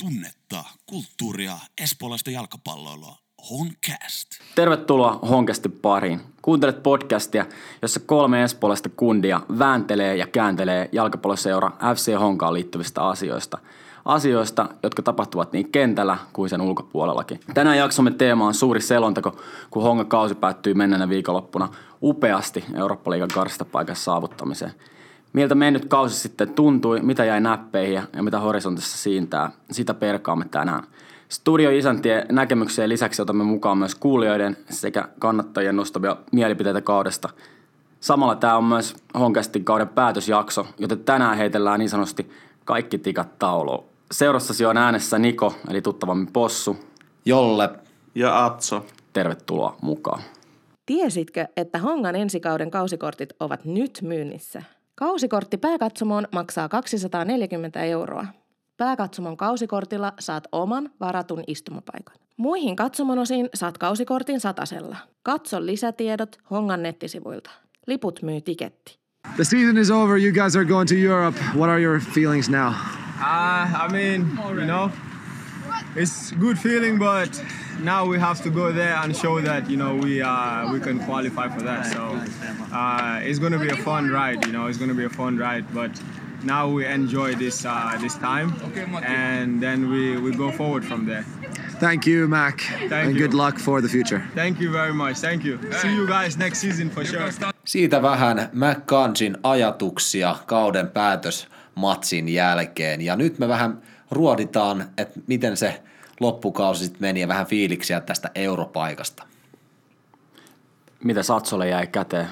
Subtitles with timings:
[0.00, 1.52] tunnetta, kulttuuria,
[1.82, 3.16] espoolaista jalkapalloilua.
[3.50, 4.28] Honcast.
[4.54, 6.20] Tervetuloa Honkasti pariin.
[6.42, 7.46] Kuuntelet podcastia,
[7.82, 13.58] jossa kolme espoolaista kundia vääntelee ja kääntelee jalkapalloseura FC Honkaan liittyvistä asioista.
[14.04, 17.40] Asioista, jotka tapahtuvat niin kentällä kuin sen ulkopuolellakin.
[17.54, 19.40] Tänään jaksomme teema on suuri selonteko,
[19.70, 21.68] kun Hongan kausi päättyy menneenä viikonloppuna
[22.02, 24.72] upeasti Eurooppa-liigan karstapaikassa saavuttamiseen.
[25.32, 30.82] Miltä mennyt kausi sitten tuntui, mitä jäi näppeihin ja, mitä horisontissa siintää, sitä perkaamme tänään.
[31.28, 37.28] Studio isäntien näkemykseen lisäksi otamme mukaan myös kuulijoiden sekä kannattajien nostavia mielipiteitä kaudesta.
[38.00, 42.30] Samalla tämä on myös Honkastin kauden päätösjakso, joten tänään heitellään niin sanotusti
[42.64, 43.84] kaikki tikat tauluun.
[44.12, 46.76] Seurassasi on äänessä Niko, eli tuttavammin Possu.
[47.24, 47.70] Jolle.
[48.14, 48.86] Ja Atso.
[49.12, 50.22] Tervetuloa mukaan.
[50.86, 54.62] Tiesitkö, että Hongan ensikauden kausikortit ovat nyt myynnissä?
[55.00, 58.26] Kausikortti pääkatsomoon maksaa 240 euroa.
[58.76, 62.16] Pääkatsomon kausikortilla saat oman varatun istumapaikan.
[62.36, 64.96] Muihin katsomon osiin saat kausikortin satasella.
[65.22, 67.50] Katso lisätiedot Hongan nettisivuilta.
[67.86, 68.98] Liput myy tiketti.
[69.36, 70.18] The season is over.
[70.18, 71.38] You guys are going to Europe.
[71.54, 72.68] What are your feelings now?
[72.68, 74.90] Uh, I mean, you know,
[75.96, 77.42] it's good feeling, but
[77.80, 80.98] now we have to go there and show that you know we uh, we can
[81.00, 81.86] qualify for that.
[81.86, 82.02] So
[82.72, 84.46] uh, it's going to be a fun ride.
[84.46, 85.90] You know, it's going to be a fun ride, but
[86.44, 88.54] now we enjoy this uh, this time,
[89.02, 91.24] and then we, we go forward from there.
[91.80, 92.60] Thank you, Mac.
[92.60, 93.26] Thank and you.
[93.26, 94.22] good luck for the future.
[94.34, 95.16] Thank you very much.
[95.16, 95.58] Thank you.
[95.72, 97.30] See you guys next season for sure.
[97.64, 103.00] Siitä vähän McCansin ajatuksia kauden päätösmatsin jälkeen.
[103.00, 105.82] Ja nyt me vähän ruoditaan, että miten se
[106.20, 109.22] loppukausi sitten meni ja vähän fiiliksiä tästä europaikasta.
[111.04, 112.26] Mitä Satsolle jäi käteen?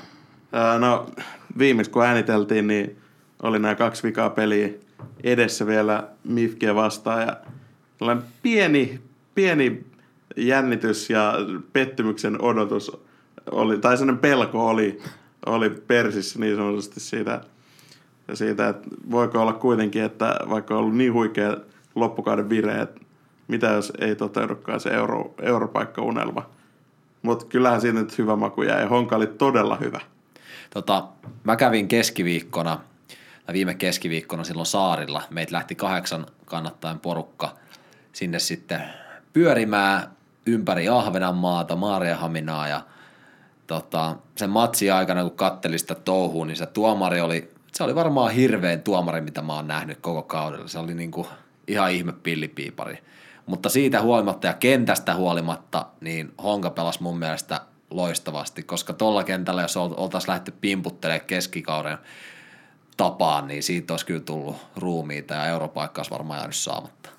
[0.53, 1.07] Ää, no,
[1.59, 2.97] viimeksi kun ääniteltiin, niin
[3.43, 4.69] oli nämä kaksi vikaa peliä
[5.23, 7.23] edessä vielä Mifkiä vastaan.
[7.23, 7.37] Ja
[8.43, 9.01] pieni,
[9.35, 9.85] pieni
[10.37, 11.35] jännitys ja
[11.73, 12.93] pettymyksen odotus
[13.51, 15.03] oli, tai sellainen pelko oli,
[15.47, 17.41] oli persissä niin sanotusti siitä,
[18.35, 21.57] siitä, että voiko olla kuitenkin, että vaikka on ollut niin huikea
[22.01, 23.01] loppukauden vire, että
[23.49, 26.51] mitä jos ei toteudukaan se euro, europaikka-unelma.
[27.23, 28.87] Mutta kyllähän siinä nyt hyvä maku jäi.
[28.87, 30.01] Honka oli todella hyvä.
[30.71, 31.05] Tota,
[31.45, 32.81] mä kävin keskiviikkona,
[33.47, 35.23] tai viime keskiviikkona silloin saarilla.
[35.31, 37.55] Meitä lähti kahdeksan kannattajan porukka
[38.13, 38.83] sinne sitten
[39.33, 40.11] pyörimään
[40.47, 42.81] ympäri Ahvenanmaata, Maariahaminaa ja
[43.67, 48.33] tota, sen matsi aikana, kun kattelin sitä touhua, niin se tuomari oli, se oli varmaan
[48.33, 50.69] hirveän tuomari, mitä mä oon nähnyt koko kaudella.
[50.69, 51.27] Se oli niinku
[51.69, 52.99] ihan ihme pillipiipari.
[53.47, 59.63] Mutta siitä huolimatta ja kentästä huolimatta, niin Honka pelasi mun mielestä loistavasti, koska tuolla kentällä,
[59.63, 61.99] jos oltaisiin lähdetty pimputtelemaan keskikauden
[62.97, 67.11] tapaan, niin siitä olisi kyllä tullut ruumiita ja europaikka olisi varmaan jäänyt saamatta.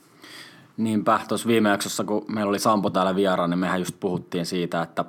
[0.77, 4.81] Niinpä, tuossa viime jaksossa, kun meillä oli Sampo täällä vieraana, niin mehän just puhuttiin siitä,
[4.81, 5.05] että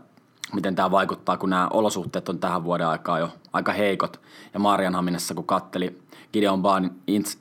[0.52, 4.20] miten tämä vaikuttaa, kun nämä olosuhteet on tähän vuoden aikaa jo aika heikot.
[4.54, 5.98] Ja Marianhaminassa, kun katteli
[6.32, 6.90] Gideon Baanin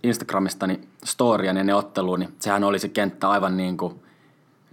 [0.03, 3.95] Instagramista niin storya ja ne otteluun, niin sehän oli se kenttä aivan niin kuin,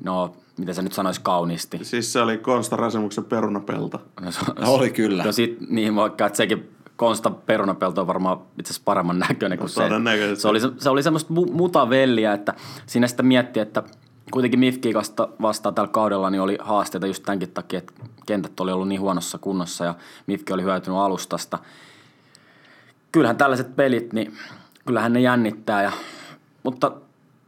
[0.04, 1.78] no, miten se nyt sanoisi kauniisti.
[1.82, 3.99] Siis se oli Konsta Rasemuksen perunapelta.
[4.21, 5.25] No, se, Oli kyllä.
[5.25, 9.69] No sit, niin vaikka, että sekin Konsta perunapelto on varmaan itse asiassa paremman näköinen kuin
[9.69, 9.82] se.
[9.82, 10.43] todennäköisesti.
[10.43, 12.54] Se oli, se, se oli semmoista mu- mutavelliä, että
[12.87, 13.83] siinä sitä mietti, että
[14.31, 14.94] kuitenkin Mifki
[15.43, 17.93] vastaan tällä kaudella niin oli haasteita just tämänkin takia, että
[18.27, 19.94] kentät oli ollut niin huonossa kunnossa ja
[20.27, 21.59] Mifki oli hyötynyt alustasta.
[23.16, 24.37] Kyllähän tällaiset pelit, niin
[24.87, 25.93] kyllähän ne jännittää, ja,
[26.62, 26.93] mutta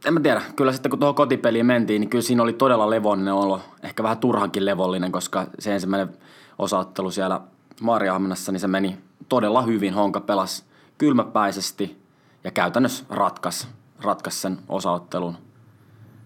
[0.05, 3.33] en mä tiedä, kyllä sitten kun tuohon kotipeliin mentiin, niin kyllä siinä oli todella levollinen
[3.33, 6.17] olo, ehkä vähän turhankin levollinen, koska se ensimmäinen
[6.59, 7.41] osaottelu siellä
[7.81, 8.97] Maariahamenassa, niin se meni
[9.29, 9.93] todella hyvin.
[9.93, 10.63] Honka pelasi
[10.97, 12.01] kylmäpäisesti
[12.43, 13.67] ja käytännössä ratkas,
[14.01, 15.37] ratkas sen osaottelun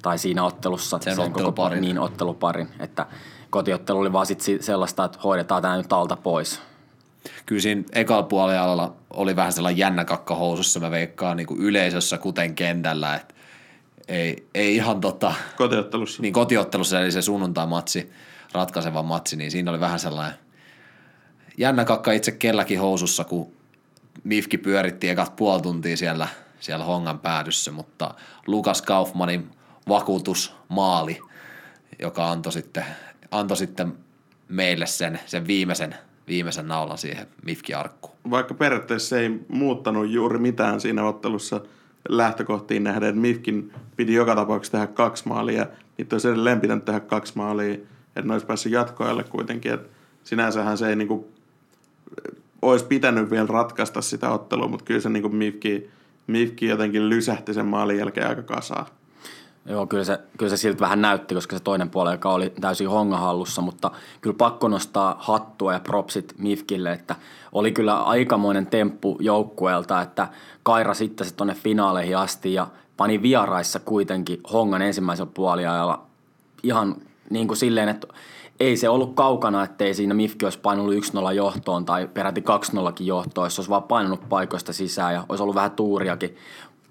[0.02, 1.82] tai siinä ottelussa Sen koko otteluparin.
[1.82, 3.06] niin otteluparin, että
[3.50, 6.62] kotiottelu oli vaan sit si- sellaista, että hoidetaan tämä nyt alta pois.
[7.46, 12.18] Kyllä siinä ekalla puolella oli vähän sellainen jännä kakka housussa, mä veikkaan niin kuin yleisössä
[12.18, 13.34] kuten kentällä, että
[14.08, 16.22] ei, ei ihan tota, Kotiottelussa.
[16.22, 18.12] niin kotiottelussa eli se sunnuntai-matsi,
[18.52, 20.40] ratkaiseva matsi, niin siinä oli vähän sellainen
[21.58, 23.52] jännä kakka itse kelläkin housussa, kun
[24.24, 26.28] Mifki pyöritti ekat puoli tuntia siellä,
[26.60, 28.14] siellä Hongan päädyssä, mutta
[28.48, 29.52] Lukas Kaufmanin
[29.88, 31.22] vakuutusmaali,
[32.00, 32.86] joka antoi sitten,
[33.32, 33.94] antoi sitten
[34.50, 35.96] meille sen, sen viimeisen,
[36.28, 38.16] viimeisen naulan siihen Mifki-arkkuun.
[38.30, 41.62] Vaikka periaatteessa ei muuttanut juuri mitään siinä ottelussa
[42.10, 45.66] lähtökohtiin nähden, että Mifkin piti joka tapauksessa tehdä kaksi maalia,
[45.98, 49.90] niitä olisi edelleen pitänyt tehdä kaksi maalia, että ne olisi päässyt jatkoajalle kuitenkin, että
[50.24, 51.32] sinänsähän se ei niinku,
[52.62, 55.90] olisi pitänyt vielä ratkaista sitä ottelua, mutta kyllä se niinku Mifki,
[56.28, 58.86] Mifki jotenkin lysähti sen maalin jälkeen aika kasaan.
[59.66, 62.90] Joo, kyllä se, kyllä se siltä vähän näytti, koska se toinen puoli, joka oli täysin
[62.90, 67.16] hongahallussa, mutta kyllä pakko nostaa hattua ja propsit Mifkille, että
[67.52, 70.28] oli kyllä aikamoinen temppu joukkueelta, että
[70.64, 72.68] Kaira sitten se tuonne finaaleihin asti ja
[72.98, 76.06] pani vieraissa kuitenkin hongan ensimmäisellä puoliajalla
[76.64, 76.96] ihan
[77.30, 78.08] niin kuin silleen, että
[78.60, 82.44] ei se ollut kaukana, ettei siinä Mifki olisi painunut 1-0 johtoon tai peräti 2-0
[83.00, 86.36] johtoon, jos olisi vaan painunut paikoista sisään ja olisi ollut vähän tuuriakin.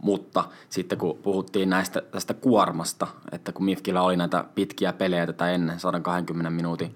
[0.03, 5.51] Mutta sitten kun puhuttiin näistä tästä kuormasta, että kun Mifkillä oli näitä pitkiä pelejä tätä
[5.51, 6.95] ennen 120 minuutin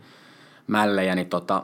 [0.67, 1.63] mällejä, niin tota,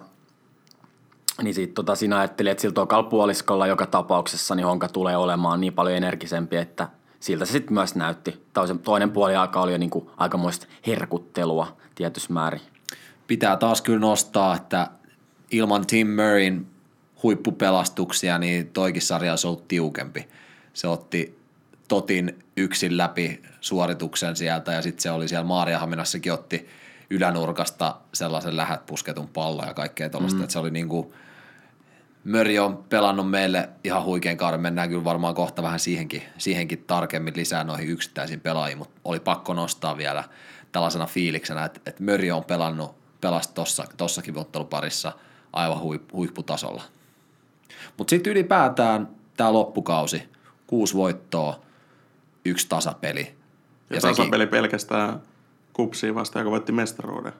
[1.43, 5.61] niin sitten tota, siinä ajattelin, että sillä tokalla puoliskolla joka tapauksessa niin Honka tulee olemaan
[5.61, 6.89] niin paljon energisempi, että
[7.21, 8.47] siltä se sitten myös näytti.
[8.53, 12.61] Toisen, toinen puoli aika oli jo niin kuin aikamoista herkuttelua tietyssä määrin.
[13.27, 14.89] Pitää taas kyllä nostaa, että
[15.51, 16.67] ilman Tim Murrayn
[17.23, 20.29] huippupelastuksia, niin toikin sarja olisi ollut tiukempi.
[20.75, 21.39] Se otti
[21.89, 26.69] Totin yksin läpi suorituksen sieltä ja sitten se oli siellä Maariahaminassakin otti
[27.11, 30.43] ylänurkasta sellaisen lähät pusketun pallon ja kaikkea tuollaista, mm.
[30.43, 31.13] että se oli niin kuin,
[32.25, 37.37] Möri on pelannut meille ihan huikean kauden, mennään kyllä varmaan kohta vähän siihenkin, siihenkin tarkemmin
[37.37, 40.25] lisää noihin yksittäisiin pelaajiin, mutta oli pakko nostaa vielä
[40.73, 45.13] tällaisena fiiliksenä, että, että Möri on pelannut, pelasi tossa, tossakin otteluparissa
[45.53, 46.83] aivan huip, huipputasolla.
[47.99, 50.32] Mutta sitten ylipäätään tämä loppukausi,
[50.73, 51.61] kuusi voittoa,
[52.45, 53.21] yksi tasapeli.
[53.21, 55.21] Ja, ja tasapeli sekin, pelkästään
[55.73, 57.33] kupsiin vastaan, joka voitti mestaruuden.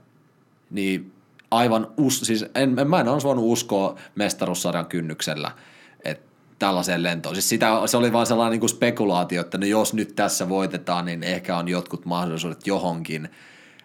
[0.71, 1.13] Niin
[1.51, 5.51] aivan, us, siis en, en, mä en olisi voinut uskoa mestaruussarjan kynnyksellä,
[6.05, 7.35] että tällaiseen lentoon.
[7.35, 11.05] Siis sitä, se oli vaan sellainen niin kuin spekulaatio, että no jos nyt tässä voitetaan,
[11.05, 13.29] niin ehkä on jotkut mahdollisuudet johonkin.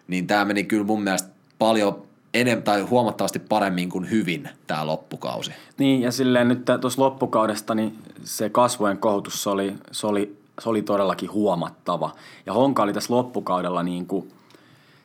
[0.08, 1.28] Niin tämä meni kyllä mun mielestä
[1.58, 5.52] paljon enemmän tai huomattavasti paremmin kuin hyvin tämä loppukausi.
[5.78, 10.68] Niin ja silleen nyt tuossa loppukaudesta niin se kasvojen kohotus se oli, se oli, se
[10.68, 12.10] oli todellakin huomattava.
[12.46, 14.30] Ja Honka oli tässä loppukaudella niin kuin–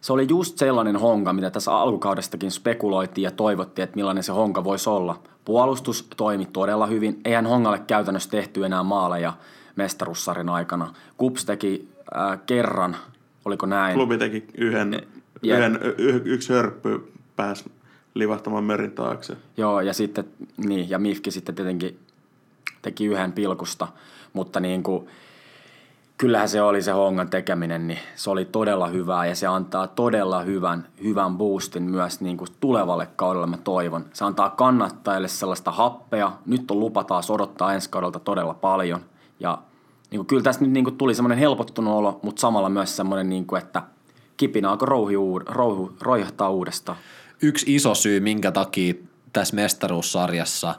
[0.03, 4.63] se oli just sellainen honka, mitä tässä alkukaudestakin spekuloitiin ja toivottiin, että millainen se honka
[4.63, 5.19] voisi olla.
[5.45, 7.21] Puolustus toimi todella hyvin.
[7.25, 9.33] Eihän hongalle käytännössä tehty enää maaleja
[9.75, 10.93] mestaruussarin aikana.
[11.17, 11.87] Kups teki
[12.17, 12.95] äh, kerran,
[13.45, 13.95] oliko näin?
[13.95, 15.03] Klubi teki yhden,
[15.41, 17.71] ja, yhden y- yksi hörppy pääsi
[18.13, 19.37] livahtamaan merin taakse.
[19.57, 20.25] Joo, ja sitten,
[20.57, 21.99] niin, ja Mifki sitten tietenkin
[22.81, 23.87] teki yhden pilkusta,
[24.33, 25.07] mutta niin kuin,
[26.17, 30.41] kyllähän se oli se hongan tekeminen, niin se oli todella hyvää ja se antaa todella
[30.41, 34.05] hyvän, hyvän boostin myös niin kuin tulevalle kaudelle, mä toivon.
[34.13, 36.31] Se antaa kannattajille sellaista happea.
[36.45, 38.99] Nyt on lupa taas odottaa ensi kaudelta todella paljon
[39.39, 39.57] ja
[40.11, 43.29] niin kuin, kyllä tässä nyt niin kuin tuli semmoinen helpottunut olo, mutta samalla myös semmoinen,
[43.29, 43.81] niin kuin, että
[44.37, 45.15] kipinä alkoi rouhi
[45.45, 46.97] rouhu, roihahtaa uudestaan.
[47.43, 48.93] Yksi iso syy, minkä takia
[49.33, 50.75] tässä mestaruussarjassa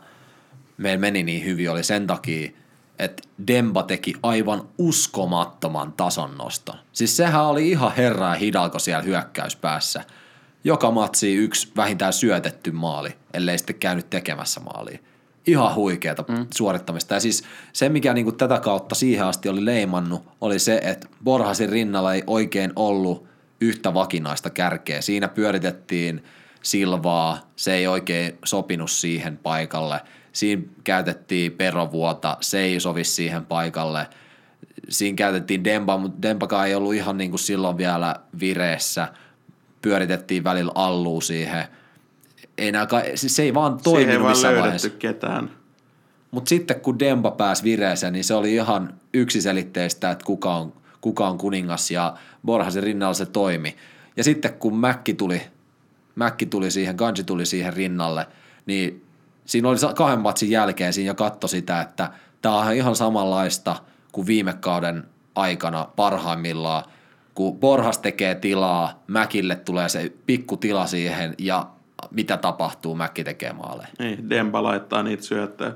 [0.77, 2.51] meillä meni niin hyvin, oli sen takia,
[2.99, 6.79] että Demba teki aivan uskomattoman tason noston.
[6.93, 10.05] Siis sehän oli ihan herra ja hidalko siellä hyökkäyspäässä.
[10.65, 14.99] Joka matsi yksi vähintään syötetty maali, ellei sitten käynyt tekemässä maalia.
[15.47, 16.47] Ihan huikeata mm.
[16.55, 17.15] suorittamista.
[17.15, 21.69] Ja siis se, mikä niinku tätä kautta siihen asti oli leimannut, oli se, että Borhasin
[21.69, 23.27] rinnalla ei oikein ollut
[23.61, 25.01] yhtä vakinaista kärkeä.
[25.01, 26.25] Siinä pyöritettiin
[26.65, 30.01] Silvaa, se ei oikein sopinut siihen paikalle–
[30.35, 34.07] Siinä käytettiin perovuota, se ei sovi siihen paikalle.
[34.89, 39.09] Siinä käytettiin Demba, mutta Dembakaan ei ollut ihan niin kuin silloin vielä vireessä.
[39.83, 41.65] Pyöritettiin välillä alluu siihen.
[42.59, 44.91] Ei nää, siis se ei vaan toiminut Siihen ei vaan vaiheessa.
[44.91, 45.51] ketään.
[46.31, 51.29] Mutta sitten kun Demba pääsi vireeseen, niin se oli ihan yksiselitteistä, että kuka on, kuka
[51.29, 53.77] on kuningas ja Borhasin rinnalla se toimi.
[54.17, 55.43] Ja sitten kun Mäkki tuli,
[56.15, 58.27] Mäkki tuli siihen, Ganji tuli siihen rinnalle,
[58.67, 59.05] niin
[59.45, 62.11] siinä oli kahden matsin jälkeen siinä jo katto sitä, että
[62.43, 63.77] tämä on ihan samanlaista
[64.13, 65.05] kuin viime kauden
[65.35, 66.85] aikana parhaimmillaan,
[67.35, 71.67] kun Borhas tekee tilaa, Mäkille tulee se pikku tila siihen ja
[72.11, 73.89] mitä tapahtuu, Mäkki tekee maaleja.
[73.99, 75.73] Niin, Demba laittaa niitä syöttöjä.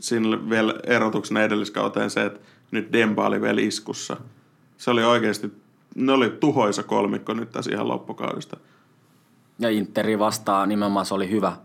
[0.00, 2.40] Siinä vielä erotuksena edelliskauteen se, että
[2.70, 4.16] nyt Demba oli vielä iskussa.
[4.78, 5.52] Se oli oikeasti,
[5.94, 8.56] ne oli tuhoisa kolmikko nyt tässä ihan loppukaudesta.
[9.58, 11.56] Ja Interi vastaa nimenomaan se oli hyvä,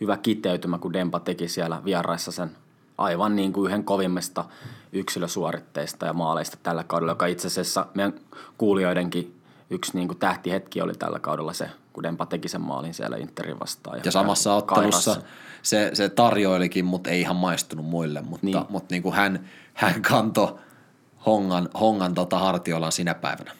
[0.00, 2.50] hyvä kiteytymä, kun Dempa teki siellä vieraissa sen
[2.98, 4.44] aivan niin kuin yhden kovimmista
[4.92, 8.14] yksilösuoritteista ja maaleista tällä kaudella, joka itse asiassa meidän
[8.58, 9.40] kuulijoidenkin
[9.70, 13.60] yksi niin kuin tähtihetki oli tällä kaudella se, kun Dempa teki sen maalin siellä Interin
[13.60, 13.96] vastaan.
[13.96, 15.16] Ja, ja samassa ottelussa
[15.62, 18.64] se, se tarjoilikin, mutta ei ihan maistunut muille, mutta, niin.
[18.68, 20.58] mutta niin kuin hän, hän kantoi
[21.26, 23.52] hongan, hongan tota hartioillaan sinä päivänä.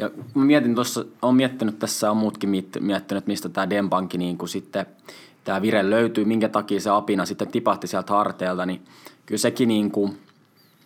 [0.00, 4.48] Ja mä mietin tuossa, olen miettinyt tässä, on muutkin miettinyt, mistä tämä Dempankin niin kuin
[4.48, 4.86] sitten–
[5.44, 8.84] tämä vire löytyy, minkä takia se apina sitten tipahti sieltä harteelta, niin
[9.26, 10.22] kyllä sekin niin kuin, okei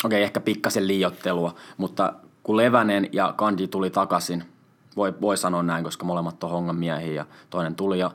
[0.04, 4.44] okay, ehkä pikkasen liiottelua, mutta kun Levänen ja Kandi tuli takaisin,
[4.96, 8.10] voi, voi sanoa näin, koska molemmat on hongan miehiä ja toinen tuli ja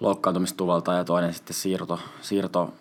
[0.00, 2.74] loukkaantumistuvalta ja toinen sitten siirto, siirto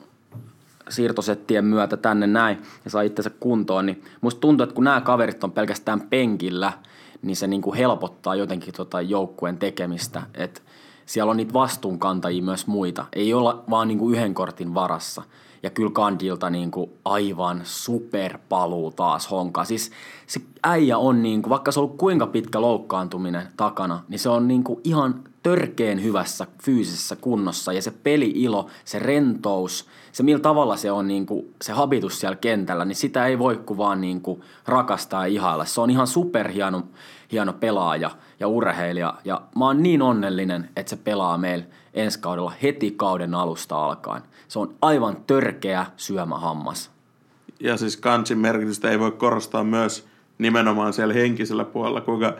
[0.90, 5.44] siirtosettien myötä tänne näin ja sai itsensä kuntoon, niin musta tuntuu, että kun nämä kaverit
[5.44, 6.74] on pelkästään penkillä,
[7.22, 10.62] niin se niin kuin helpottaa jotenkin tota joukkueen tekemistä, että
[11.06, 13.06] siellä on niitä vastuunkantajia myös muita.
[13.14, 15.24] Ei olla vaan niin kuin yhden kortin varassa.
[15.64, 19.64] Ja kyllä Kandilta niin kuin aivan superpaluu taas honka.
[19.64, 19.92] Siis
[20.28, 24.30] se äijä on, niin kuin, vaikka se on ollut kuinka pitkä loukkaantuminen takana, niin se
[24.30, 27.74] on niin kuin ihan törkeen hyvässä fyysisessä kunnossa.
[27.74, 32.36] Ja se peliilo, se rentous, se millä tavalla se on niin kuin, se habitus siellä
[32.36, 35.66] kentällä, niin sitä ei voi kuin vaan niin kuin rakastaa ja ihailla.
[35.66, 36.84] Se on ihan superhieno
[37.32, 39.14] hieno pelaaja ja urheilija.
[39.26, 44.22] Ja mä oon niin onnellinen, että se pelaa meillä ensi kaudella heti kauden alusta alkaen.
[44.48, 46.92] Se on aivan törkeä syömähammas.
[47.60, 50.08] Ja siis kansin merkitystä ei voi korostaa myös
[50.38, 52.34] nimenomaan siellä henkisellä puolella, kuinka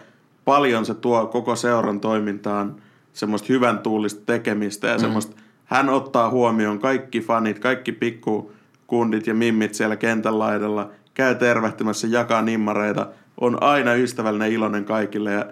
[0.46, 2.76] paljon se tuo koko seuran toimintaan
[3.14, 5.02] semmoista hyvän tuulista tekemistä ja mm.
[5.02, 12.08] semmoista, hän ottaa huomioon kaikki fanit, kaikki pikkukundit ja mimmit siellä kentän laidalla, käy tervehtimässä,
[12.08, 13.08] jakaa nimmareita,
[13.42, 15.46] on aina ystävällinen iloinen kaikille ja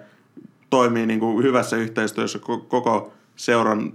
[0.70, 2.38] toimii niin kuin hyvässä yhteistyössä
[2.68, 3.92] koko seuran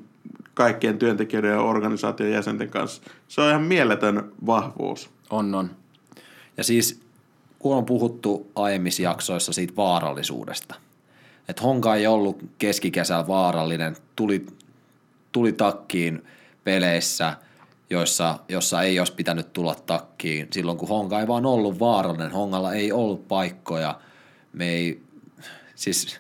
[0.54, 3.02] kaikkien työntekijöiden ja organisaation jäsenten kanssa.
[3.28, 5.10] Se on ihan mieletön vahvuus.
[5.30, 5.72] On, on.
[6.58, 7.02] Ja siis
[7.60, 10.76] kun on puhuttu aiemmissa jaksoissa siitä vaarallisuudesta,
[11.50, 14.46] että Honka ei ollut keskikesällä vaarallinen, tuli,
[15.32, 16.24] tuli takkiin
[16.64, 17.36] peleissä,
[17.92, 20.48] joissa, jossa ei olisi pitänyt tulla takkiin.
[20.52, 24.00] Silloin kun Honka ei vaan ollut vaarallinen, Hongalla ei ollut paikkoja.
[24.54, 25.04] Me ei,
[25.76, 26.20] siis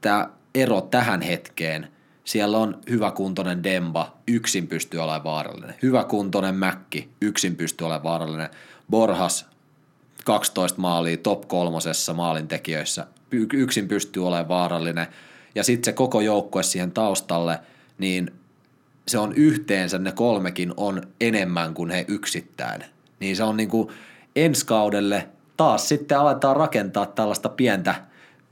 [0.00, 1.88] tämä ero tähän hetkeen–
[2.24, 5.74] siellä on hyväkuntoinen Demba, yksin pystyy olemaan vaarallinen.
[5.82, 8.50] Hyväkuntoinen Mäkki, yksin pystyy olemaan vaarallinen.
[8.90, 9.46] Borhas,
[10.24, 13.06] 12 maalia top kolmosessa maalintekijöissä,
[13.52, 15.06] yksin pystyy olemaan vaarallinen.
[15.54, 17.58] Ja sitten se koko joukkue siihen taustalle,
[17.98, 18.30] niin
[19.08, 22.84] se on yhteensä, ne kolmekin on enemmän kuin he yksittäin.
[23.20, 23.92] Niin se on niinku
[24.36, 27.94] ensi kaudelle taas sitten aletaan rakentaa tällaista pientä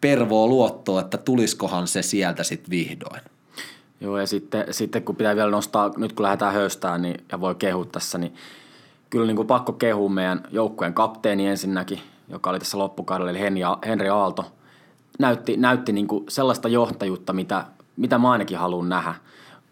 [0.00, 3.21] pervoa luottoa, että tuliskohan se sieltä sitten vihdoin.
[4.00, 7.54] Joo, ja sitten, sitten kun pitää vielä nostaa, nyt kun lähdetään höystään niin, ja voi
[7.54, 8.35] kehua tässä, niin
[9.11, 13.40] kyllä niin kuin pakko kehua meidän joukkueen kapteeni ensinnäkin, joka oli tässä loppukaudella, eli
[13.87, 14.52] Henri Aalto.
[15.19, 17.64] Näytti, näytti niin kuin sellaista johtajuutta, mitä,
[17.97, 19.14] mitä mä ainakin haluan nähdä.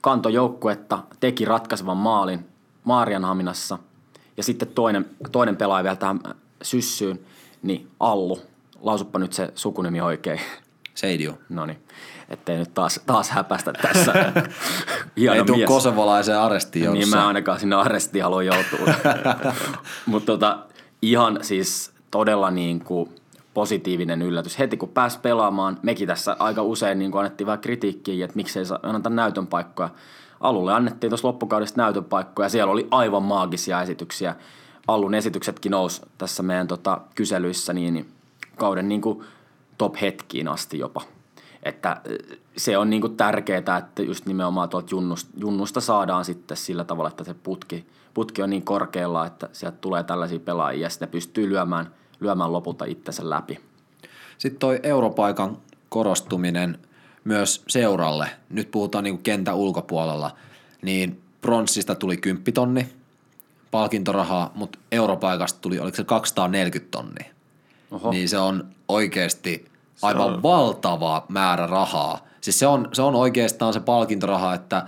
[0.00, 2.46] Kanto joukkuetta, teki ratkaisevan maalin
[2.84, 3.78] Maarianhaminassa,
[4.36, 6.20] ja sitten toinen, toinen pelaaja vielä tähän
[6.62, 7.20] syssyyn,
[7.62, 8.42] niin Allu.
[8.80, 10.40] Lausuppa nyt se sukunimi oikein.
[10.94, 11.38] Seidio.
[11.48, 11.78] No niin
[12.28, 14.12] ettei nyt taas, taas häpästä tässä.
[15.16, 18.94] Hieno Ei tule kosovolaiseen arestiin Niin mä ainakaan sinne arestiin haluan joutua.
[20.06, 20.58] Mutta tota,
[21.02, 23.10] ihan siis todella niin kuin
[23.58, 24.58] positiivinen yllätys.
[24.58, 28.64] Heti kun pääsi pelaamaan, mekin tässä aika usein niin kuin annettiin vähän kritiikkiä, että miksei
[28.64, 29.90] saa anneta näytön paikkoja.
[30.40, 34.36] Alulle annettiin tuossa loppukaudesta näytön paikkoja ja siellä oli aivan maagisia esityksiä.
[34.88, 38.08] Allun esityksetkin nousi tässä meidän tota, kyselyissä niin, niin
[38.56, 39.24] kauden niin kuin
[39.78, 41.02] top-hetkiin asti jopa.
[41.62, 42.00] Että
[42.56, 47.24] se on niinku tärkeää, että just nimenomaan tuolta junnusta, junnusta saadaan sitten sillä tavalla, että
[47.24, 51.90] se putki, putki on niin korkealla, että sieltä tulee tällaisia pelaajia ja sitten pystyy lyömään,
[52.20, 53.60] lyömään lopulta itsensä läpi.
[54.38, 55.58] Sitten toi europaikan
[55.88, 56.78] korostuminen
[57.24, 60.30] myös seuralle, nyt puhutaan niinku kentän ulkopuolella,
[60.82, 62.88] niin pronssista tuli 10 tonni
[63.70, 67.34] palkintorahaa, mutta europaikasta tuli, oliko se 240 tonnia.
[67.90, 68.10] Oho.
[68.10, 69.64] Niin se on oikeasti–
[70.02, 70.42] aivan on.
[70.42, 72.26] valtava määrä rahaa.
[72.40, 74.86] Siis se on, se on oikeastaan se palkintoraha, että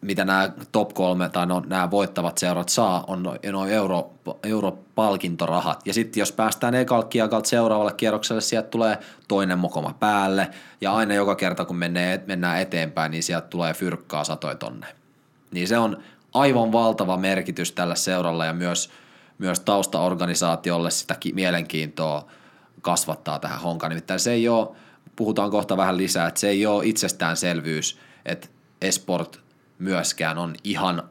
[0.00, 5.86] mitä nämä top kolme tai no, nämä voittavat seurat saa, on noin no euro, europalkintorahat.
[5.86, 10.50] Ja sitten jos päästään ekalta kiekalta seuraavalle kierrokselle, sieltä tulee toinen mokoma päälle.
[10.80, 14.86] Ja aina joka kerta, kun mennään, mennään eteenpäin, niin sieltä tulee fyrkkaa satoi tonne.
[15.50, 16.02] Niin se on
[16.34, 18.90] aivan valtava merkitys tällä seuralla ja myös,
[19.38, 22.24] myös taustaorganisaatiolle sitä mielenkiintoa–
[22.82, 23.90] kasvattaa tähän honkaan.
[23.90, 24.68] Nimittäin se ei ole,
[25.16, 28.48] puhutaan kohta vähän lisää, että se ei ole itsestäänselvyys, että
[28.80, 29.40] esport
[29.80, 31.02] myöskään on ihan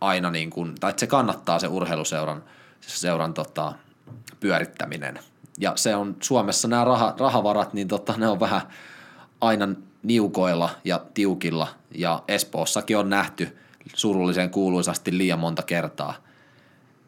[0.00, 2.44] aina niin kuin, tai että se kannattaa se urheiluseuran
[2.80, 3.72] seuran tota,
[4.40, 5.18] pyörittäminen.
[5.58, 8.60] Ja se on Suomessa nämä raha, rahavarat, niin tota, ne on vähän
[9.40, 9.68] aina
[10.02, 11.68] niukoilla ja tiukilla.
[11.94, 13.58] Ja Espoossakin on nähty
[13.94, 16.14] surullisen kuuluisasti liian monta kertaa,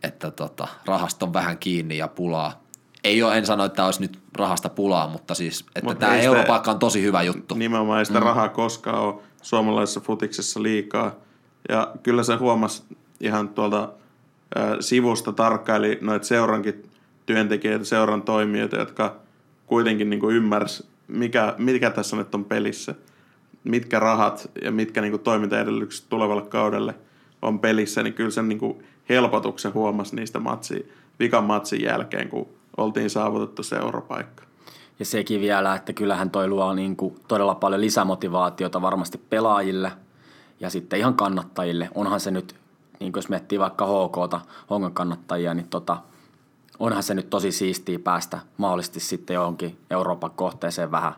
[0.02, 2.62] että tota, rahasta on vähän kiinni ja pulaa
[3.04, 6.70] ei ole, en sano, että olisi nyt rahasta pulaa, mutta siis, että Mut tämä europaikka
[6.70, 7.54] on tosi hyvä juttu.
[7.54, 8.26] Nimenomaan ei sitä mm.
[8.26, 11.14] rahaa koskaan ole suomalaisessa futiksessa liikaa.
[11.68, 12.82] Ja kyllä se huomasi
[13.20, 13.88] ihan tuolta
[14.58, 16.82] äh, sivusta tarkkaili noita seurankin
[17.26, 19.16] työntekijöitä, seuran toimijoita, jotka
[19.66, 22.94] kuitenkin niin kuin ymmärsi, mikä, mikä tässä nyt on pelissä,
[23.64, 26.94] mitkä rahat ja mitkä niin kuin toimintaedellytykset tulevalle kaudelle
[27.42, 32.49] on pelissä, niin kyllä sen niin kuin helpotuksen huomasi niistä matsi, vikan matsin jälkeen, kun
[32.76, 34.44] oltiin saavutettu se europaikka.
[34.99, 39.92] Ja sekin vielä, että kyllähän toi luo niin kuin todella paljon lisämotivaatiota varmasti pelaajille
[40.61, 41.90] ja sitten ihan kannattajille.
[41.94, 42.56] Onhan se nyt,
[43.00, 45.96] niin kuin jos miettii vaikka HKta, Hongan kannattajia, niin tota,
[46.78, 51.12] onhan se nyt tosi siistiä päästä mahdollisesti sitten johonkin Euroopan kohteeseen vähän,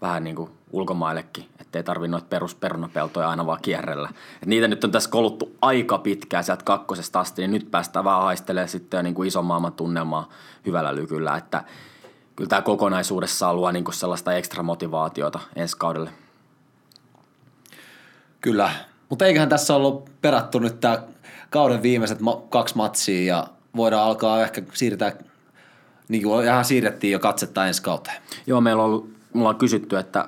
[0.00, 4.08] vähän niin kuin ulkomaillekin, ettei tarvi noita perusperunapeltoja aina vaan kierrellä.
[4.42, 8.22] Et niitä nyt on tässä koluttu aika pitkään sieltä kakkosesta asti, niin nyt päästään vähän
[8.22, 10.28] haistelemaan sitten niin kuin ison maailman tunnelmaa
[10.66, 11.64] hyvällä lykyllä, että
[12.36, 16.10] kyllä tämä kokonaisuudessaan luo niin kuin sellaista ekstra motivaatiota ensi kaudelle.
[18.40, 18.70] Kyllä,
[19.08, 21.02] mutta eiköhän tässä ollut perattu nyt tämä
[21.50, 23.46] kauden viimeiset ma- kaksi matsia ja
[23.76, 25.12] voidaan alkaa ehkä siirtää,
[26.08, 28.22] niin kuin ihan siirrettiin jo katsetta ensi kauteen.
[28.46, 30.26] Joo, meillä on ollut, mulla on kysytty, että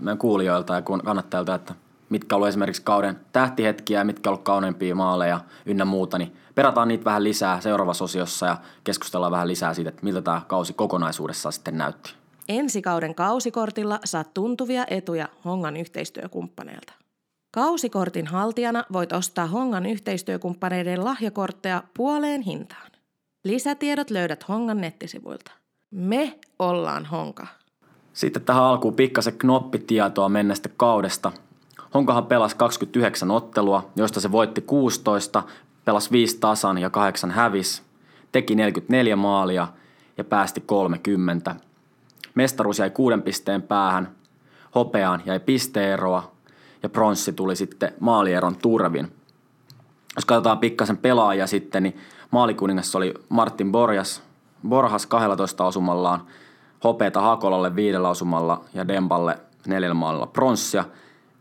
[0.00, 1.74] meidän kuulijoilta ja kannattajilta, että
[2.08, 6.36] mitkä on ollut esimerkiksi kauden tähtihetkiä ja mitkä on ollut kauneimpia maaleja ynnä muuta, niin
[6.56, 10.72] perataan niitä vähän lisää seuraavassa osiossa ja keskustellaan vähän lisää siitä, että miltä tämä kausi
[10.72, 12.14] kokonaisuudessaan sitten näytti.
[12.48, 16.92] Ensi kauden kausikortilla saat tuntuvia etuja Hongan yhteistyökumppaneilta.
[17.50, 22.90] Kausikortin haltijana voit ostaa Hongan yhteistyökumppaneiden lahjakortteja puoleen hintaan.
[23.44, 25.50] Lisätiedot löydät Hongan nettisivuilta.
[25.90, 27.46] Me ollaan Honka.
[28.12, 31.32] Sitten tähän alkuun pikkasen knoppitietoa menneestä kaudesta.
[31.94, 35.42] Honkahan pelasi 29 ottelua, joista se voitti 16,
[35.86, 37.82] pelasi 5 tasan ja 8 hävis,
[38.32, 39.68] teki 44 maalia
[40.16, 41.56] ja päästi 30.
[42.34, 44.08] Mestaruus jäi kuuden pisteen päähän,
[44.74, 46.32] hopeaan jäi pisteeroa
[46.82, 49.12] ja pronssi tuli sitten maalieron turvin.
[50.16, 51.96] Jos katsotaan pikkasen pelaajia sitten, niin
[52.30, 54.22] maalikuningas oli Martin Borjas,
[54.68, 56.20] Borhas 12 osumallaan,
[56.84, 60.84] hopeeta Hakolalle viidellä osumalla ja Demballe neljällä maalilla pronssia.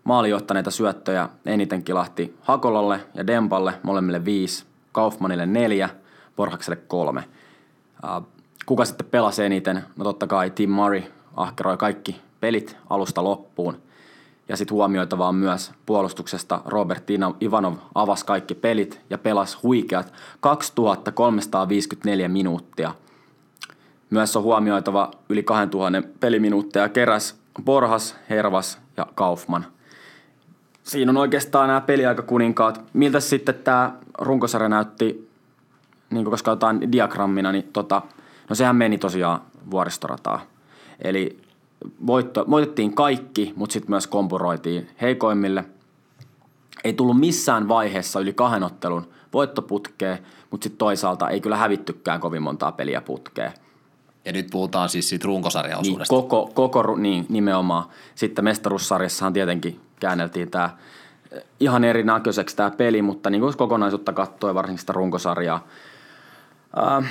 [0.05, 5.89] Maalijohtaneita syöttöjä eniten kilahti Hakolalle ja Demballe molemmille viisi, Kaufmanille neljä,
[6.35, 7.23] Borhakselle kolme.
[8.65, 9.83] Kuka sitten pelasi eniten?
[9.97, 11.01] No totta kai Tim Murray
[11.35, 13.77] ahkeroi kaikki pelit alusta loppuun.
[14.49, 17.03] Ja sitten huomioitavaa myös puolustuksesta Robert
[17.41, 22.95] Ivanov avasi kaikki pelit ja pelasi huikeat 2354 minuuttia.
[24.09, 29.65] Myös on huomioitava yli 2000 peliminuutteja keräs Borhas, Hervas ja Kaufman.
[30.85, 32.81] Siinä on oikeastaan nämä peliaikakuninkaat.
[32.93, 35.29] Miltä sitten tämä runkosarja näytti,
[36.09, 38.01] niin koska katsotaan diagrammina, niin tota,
[38.49, 40.41] no sehän meni tosiaan vuoristorataa.
[40.99, 41.37] Eli
[42.07, 45.65] voitto, voitettiin kaikki, mutta sitten myös kompuroitiin heikoimmille.
[46.83, 50.17] Ei tullut missään vaiheessa yli kahden ottelun voittoputkeen,
[50.51, 53.51] mutta sitten toisaalta ei kyllä hävittykään kovin montaa peliä putkeen.
[54.25, 56.15] Ja nyt puhutaan siis siitä runkosarjaosuudesta.
[56.15, 57.83] Niin, koko, koko, niin, nimenomaan.
[58.15, 60.69] Sitten mestaruussarjassahan tietenkin käänneltiin tämä
[61.59, 65.67] ihan erinäköiseksi tämä peli, mutta niin kuin kokonaisuutta katsoi varsinkin sitä runkosarjaa.
[66.77, 67.09] Äh,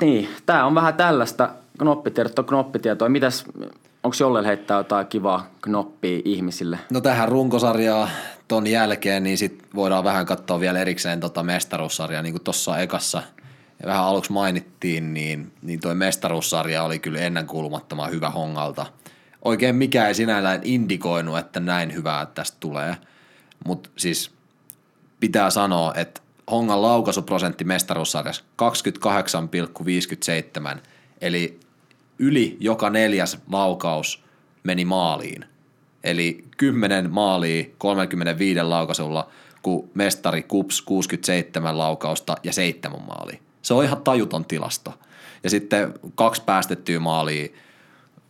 [0.00, 3.08] niin, tämä on vähän tällaista knoppitietoa, knoppitietoa.
[3.08, 3.44] Mitäs
[4.02, 6.78] Onko jolle heittää jotain kivaa knoppia ihmisille?
[6.90, 8.08] No tähän runkosarjaa
[8.48, 13.22] ton jälkeen, niin sit voidaan vähän katsoa vielä erikseen tota mestaruussarjaa, niin kuin tuossa ekassa
[13.80, 18.86] ja vähän aluksi mainittiin, niin, niin toi mestaruussarja oli kyllä ennenkuulumattoman hyvä hongalta.
[19.44, 22.96] Oikein mikä ei sinällään indikoinut, että näin hyvää tästä tulee,
[23.66, 24.30] mutta siis
[25.20, 26.20] pitää sanoa, että
[26.50, 28.44] Hongan laukaisuprosentti mestaruussarjassa
[30.74, 30.78] 28,57,
[31.20, 31.60] eli
[32.18, 34.24] yli joka neljäs laukaus
[34.62, 35.44] meni maaliin.
[36.04, 39.30] Eli 10 maalia 35 laukaisulla,
[39.62, 43.38] kun mestari Kups 67 laukausta ja 7 maalia.
[43.62, 44.94] Se on ihan tajuton tilasto.
[45.44, 47.48] Ja sitten kaksi päästettyä maalia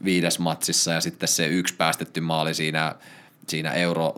[0.04, 2.94] viides matsissa ja sitten se yksi päästetty maali siinä,
[3.46, 4.14] siinä euro,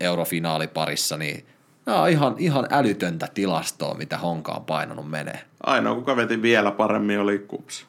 [0.00, 1.46] eurofinaaliparissa, niin
[1.86, 5.40] nämä on ihan, ihan älytöntä tilastoa, mitä Honka on painanut menee.
[5.62, 7.86] Ainoa, kuka veti vielä paremmin, oli Kups.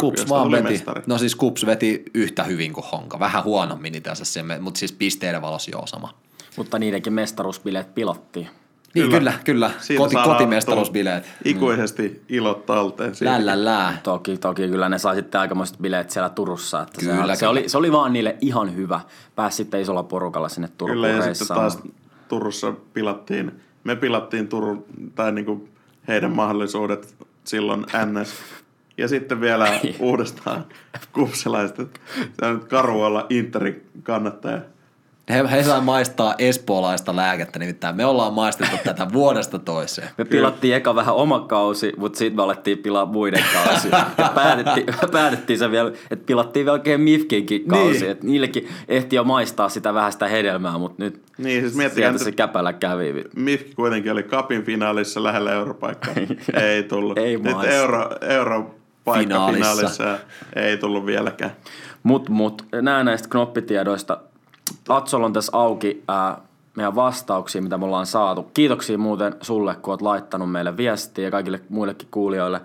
[0.00, 1.02] Kups vaan veti, mestari.
[1.06, 5.42] no siis Kups veti yhtä hyvin kuin Honka, vähän huonommin itse asiassa, mutta siis pisteiden
[5.42, 6.14] valossa joo sama.
[6.56, 8.48] Mutta niidenkin mestaruusbileet pilottiin.
[8.94, 9.70] Niin, kyllä, kyllä.
[9.86, 9.98] kyllä.
[9.98, 11.24] Koti, kotimestaruusbileet.
[11.44, 12.16] Ikuisesti mm.
[12.28, 13.12] ilot talteen.
[13.20, 14.00] Lällällää.
[14.02, 16.82] Toki, toki kyllä ne sai sitten aikamoiset bileet siellä Turussa.
[16.82, 17.34] Että kyllä, se, kyllä.
[17.34, 19.00] Se, oli, se oli vaan niille ihan hyvä.
[19.34, 21.78] Pääsi sitten isolla porukalla sinne Turkuun Kyllä, ja sitten taas
[22.28, 23.52] Turussa pilattiin,
[23.84, 25.68] me pilattiin Turun, tai niinku
[26.08, 28.34] heidän mahdollisuudet silloin NS
[28.98, 30.64] ja sitten vielä uudestaan
[31.12, 32.00] kupsilaiset.
[32.40, 34.60] Se on nyt karu olla Interin kannattaja.
[35.30, 40.08] He, he saa maistaa espoolaista lääkettä, nimittäin me ollaan maistettu tätä vuodesta toiseen.
[40.18, 43.88] Me pilattiin eka vähän oma kausi, mutta sitten me alettiin pilaa muiden kausi.
[44.18, 47.90] Ja päätettiin, päätettiin se vielä, että pilattiin vielä oikein Mifkinkin kausi.
[47.90, 48.00] Niin.
[48.00, 48.10] Niin.
[48.10, 52.24] Että niillekin ehti jo maistaa sitä vähän sitä hedelmää, mutta nyt Niin, siis sieltä se
[52.24, 53.24] nyt- käpälä kävi.
[53.36, 56.14] Mifki kuitenkin oli kapin finaalissa lähellä europaikkaa.
[56.62, 57.18] ei tullut.
[57.18, 57.74] Ei Nyt maissa.
[57.74, 59.72] euro, europaikka Finaalissa.
[59.76, 60.18] finaalissa.
[60.56, 61.52] ei tullut vieläkään.
[62.02, 64.20] Mut, mut nää näistä knoppitiedoista.
[64.88, 66.38] Atsol on tässä auki ää,
[66.76, 68.42] meidän vastauksia, mitä me ollaan saatu.
[68.42, 72.60] Kiitoksia muuten sulle, kun oot laittanut meille viestiä ja kaikille muillekin kuulijoille.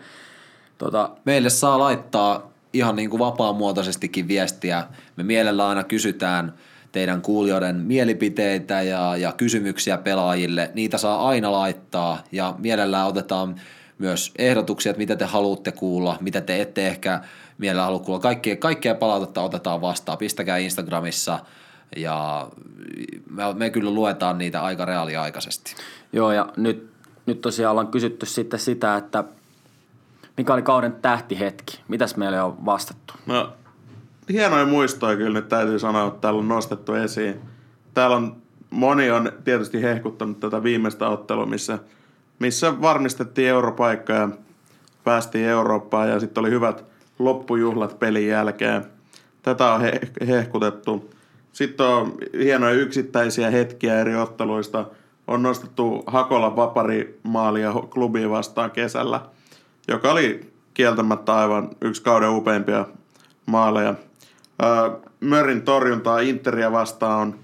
[0.77, 4.83] Tota, Meille saa laittaa ihan niin kuin vapaamuotoisestikin viestiä.
[5.15, 6.53] Me mielellä aina kysytään
[6.91, 10.71] teidän kuulijoiden mielipiteitä ja, ja kysymyksiä pelaajille.
[10.73, 13.55] Niitä saa aina laittaa ja mielellään otetaan
[13.97, 17.21] myös ehdotuksia, että mitä te haluatte kuulla, mitä te ette ehkä
[17.57, 18.19] mielellä halua kuulla.
[18.19, 20.17] Kaikkea, kaikkea palautetta otetaan vastaan.
[20.17, 21.39] Pistäkää Instagramissa
[21.95, 22.47] ja
[23.29, 25.75] me, me kyllä luetaan niitä aika reaaliaikaisesti.
[26.13, 26.89] Joo, ja nyt,
[27.25, 29.23] nyt tosiaan ollaan kysytty sitten sitä, että
[30.37, 31.79] mikä oli kauden tähtihetki?
[31.87, 33.13] Mitäs meille on vastattu?
[33.25, 33.53] No,
[34.29, 37.41] hienoja muistoja kyllä nyt täytyy sanoa, että täällä on nostettu esiin.
[37.93, 38.35] Täällä on,
[38.69, 41.79] moni on tietysti hehkuttanut tätä viimeistä ottelua, missä,
[42.39, 44.29] missä varmistettiin europaikka ja
[45.03, 46.83] päästiin Eurooppaan ja sitten oli hyvät
[47.19, 48.85] loppujuhlat pelin jälkeen.
[49.41, 51.09] Tätä on he, hehkutettu.
[51.53, 54.85] Sitten on hienoja yksittäisiä hetkiä eri otteluista.
[55.27, 59.21] On nostettu Hakolan vaparimaalia klubiin vastaan kesällä,
[59.87, 62.85] joka oli kieltämättä aivan yksi kauden upeimpia
[63.45, 63.95] maaleja.
[65.19, 67.39] Mörin torjuntaa Interia vastaan on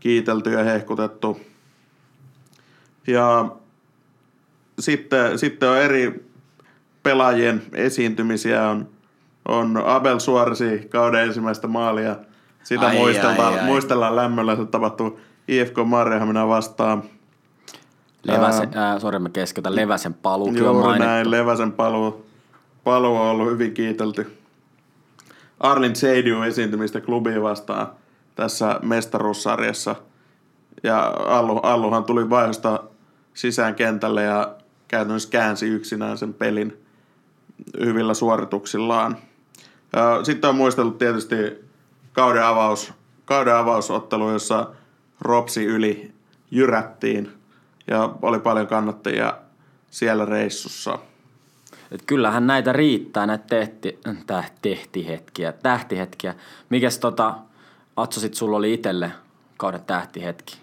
[0.00, 1.40] kiitelty ja hehkutettu.
[3.06, 3.50] Ja
[4.78, 6.30] sitten, sitten on eri
[7.02, 8.68] pelaajien esiintymisiä.
[8.68, 8.88] On,
[9.48, 12.16] on Abel Suorsi kauden ensimmäistä maalia.
[12.62, 13.64] Sitä Ai, muistellaan, ai, ai.
[13.64, 14.56] muistellaan lämmöllä.
[14.56, 15.16] Se tapahtui
[15.48, 17.02] IFK Marjahamina vastaan.
[18.22, 21.08] Leväsen, ää, sori mä keskeytän, Leväsen paluukin on Juuri mainittu.
[21.08, 22.26] näin, Leväsen paluu,
[22.84, 24.36] paluu on ollut hyvin kiitelty.
[25.60, 27.86] Arlin Seidiu esiintymistä klubiin vastaan
[28.34, 29.96] tässä mestaruussarjassa.
[30.82, 32.82] Ja Allu, Alluhan tuli vaihosta
[33.34, 34.54] sisään kentälle ja
[34.88, 36.76] käytännössä käänsi yksinään sen pelin
[37.80, 39.16] hyvillä suorituksillaan.
[40.22, 41.36] Sitten on muistellut tietysti
[42.12, 42.92] kauden, avaus,
[43.24, 44.70] kauden avausottelu, jossa
[45.20, 46.12] Ropsi yli
[46.50, 47.32] jyrättiin
[47.86, 49.34] ja oli paljon kannattajia
[49.90, 50.98] siellä reissussa.
[51.90, 56.34] Et kyllähän näitä riittää, näitä tehti, täh, tehtihetkiä, tähtihetkiä.
[56.68, 57.34] Mikäs tota,
[57.96, 59.12] Atso sit sulla oli itelle
[59.56, 60.56] kauden tähtihetki?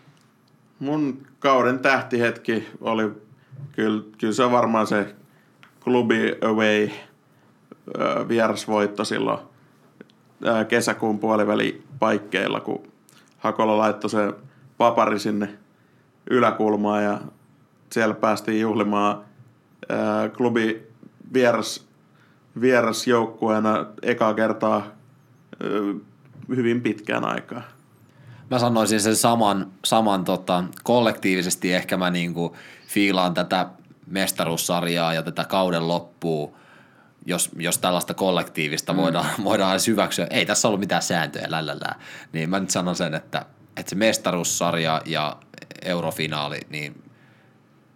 [0.80, 3.12] Mun kauden tähtihetki oli,
[3.72, 5.16] kyllä, kyllä se on varmaan se
[5.84, 6.90] klubi away
[8.28, 9.40] vierasvoitto silloin
[10.68, 12.84] kesäkuun puoliväli paikkeilla, kun
[13.38, 14.34] Hakola laittoi se
[14.78, 15.50] papari sinne
[16.30, 17.20] yläkulmaan ja
[17.90, 19.22] siellä päästiin juhlimaan
[19.92, 19.96] ö,
[20.38, 20.88] klubi
[21.34, 21.88] vieras,
[22.62, 24.88] vierasjoukkueena ekaa kertaa
[25.64, 25.94] ö,
[26.56, 27.62] hyvin pitkään aikaa.
[28.52, 32.56] Mä sanoisin sen saman, saman tota, kollektiivisesti ehkä mä niinku
[32.88, 33.68] fiilaan tätä
[34.08, 36.52] mestaruussarjaa ja tätä kauden loppua,
[37.28, 38.98] jos, jos tällaista kollektiivista mm.
[38.98, 40.28] voidaan, voidaan edes hyväksyä.
[40.30, 41.96] Ei tässä ollut mitään sääntöjä, lällällä.
[42.34, 43.46] Niin mä nyt sanon sen, että,
[43.78, 45.38] että se mestaruussarja ja
[45.82, 47.04] eurofinaali, niin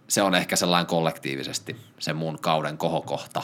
[0.07, 3.43] se on ehkä sellainen kollektiivisesti se mun kauden kohokohta.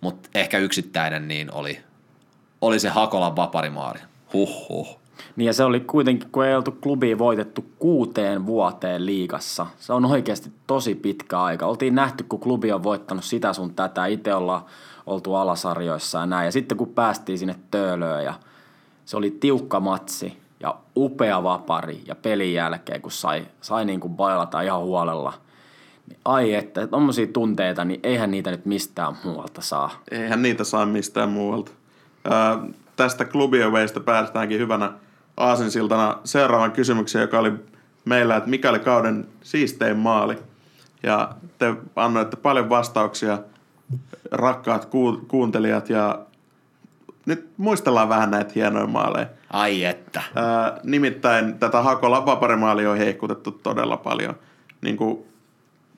[0.00, 1.80] Mutta ehkä yksittäinen niin oli,
[2.60, 4.00] oli se Hakolan vaparimaari.
[4.32, 5.00] Huhhuh.
[5.36, 9.66] Niin ja se oli kuitenkin, kun ei oltu klubiin voitettu kuuteen vuoteen liigassa.
[9.78, 11.66] Se on oikeasti tosi pitkä aika.
[11.66, 14.06] Oltiin nähty, kun klubi on voittanut sitä sun tätä.
[14.06, 14.62] Itse ollaan
[15.06, 16.44] oltu alasarjoissa ja näin.
[16.44, 18.34] Ja sitten kun päästiin sinne Töölöön ja
[19.04, 24.14] se oli tiukka matsi ja upea vapari ja pelin jälkeen, kun sai, sai niin kuin
[24.14, 25.32] bailata ihan huolella.
[26.08, 29.90] Niin ai että, tommosia tunteita, niin eihän niitä nyt mistään muualta saa.
[30.10, 31.72] Eihän niitä saa mistään muualta.
[32.30, 32.58] Ää,
[32.96, 34.92] tästä klubiawaista päästäänkin hyvänä
[35.38, 37.52] aasinsiltana seuraavan kysymykseen, joka oli
[38.04, 40.38] meillä, että mikä oli kauden siistein maali.
[41.02, 43.38] Ja te annoitte paljon vastauksia,
[44.30, 46.18] rakkaat ku- kuuntelijat, ja
[47.26, 49.26] nyt muistellaan vähän näitä hienoja maaleja.
[49.50, 50.22] Ai että.
[50.34, 54.34] Ää, nimittäin tätä Hakolan vaparimaalia on hehkutettu todella paljon.
[54.80, 55.18] Niin kuin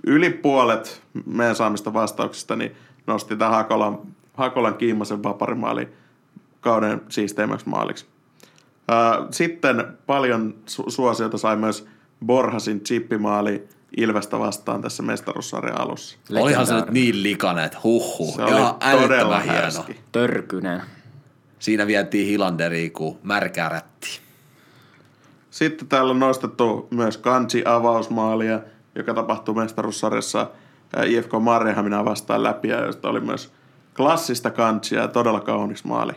[0.07, 2.76] yli puolet meidän saamista vastauksista niin
[3.07, 3.98] nosti tämän Hakolan,
[4.35, 5.88] Hakolan Kiimasen vaparimaali
[6.61, 8.07] kauden siisteimmäksi maaliksi.
[8.90, 11.87] Ää, sitten paljon su- suosiota sai myös
[12.26, 16.18] Borhasin chippimaali Ilvestä vastaan tässä mestaruussarjan alussa.
[16.40, 18.35] Olihan se nyt niin likainen, että huhhuh.
[18.37, 19.59] Se oli Ihan todella älyttömän hieno.
[19.59, 20.00] härski.
[20.12, 20.83] Törkynen.
[21.59, 24.20] Siinä vietiin Hilanderiin kuin märkää rätti.
[25.50, 28.61] Sitten täällä on nostettu myös kansi-avausmaalia,
[28.94, 30.50] joka tapahtui mestaruussarjassa
[30.96, 33.53] ää, IFK Mariehamina vastaan läpi, ja josta oli myös
[33.96, 36.12] klassista kantsia ja todella kaunis maali.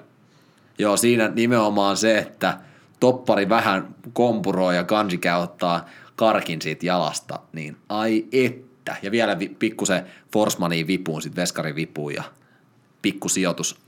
[0.79, 2.57] Joo, siinä nimenomaan se, että
[2.99, 8.95] toppari vähän kompuroi ja kanji käy ottaa karkin siitä jalasta, niin ai että.
[9.01, 12.23] Ja vielä vi, pikkusen Forsmaniin vipuun, sitten Veskarin vipuun ja
[13.01, 13.79] pikku sijoitus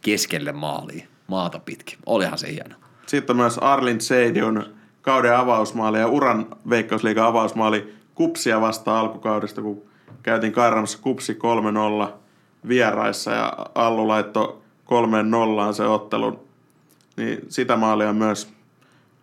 [0.00, 1.98] keskelle maaliin, maata pitkin.
[2.06, 2.74] Olihan se hieno.
[3.06, 4.64] Sitten myös Arlin Seidun
[5.02, 9.82] kauden avausmaali ja uran veikkausliigan avausmaali Kupsia vastaan alkukaudesta, kun
[10.22, 11.38] käytiin Kairamassa Kupsi
[12.08, 12.12] 3-0
[12.68, 14.61] vieraissa ja Allu laittoi
[15.70, 16.40] 3-0 se ottelun.
[17.16, 18.52] Niin sitä maalia on myös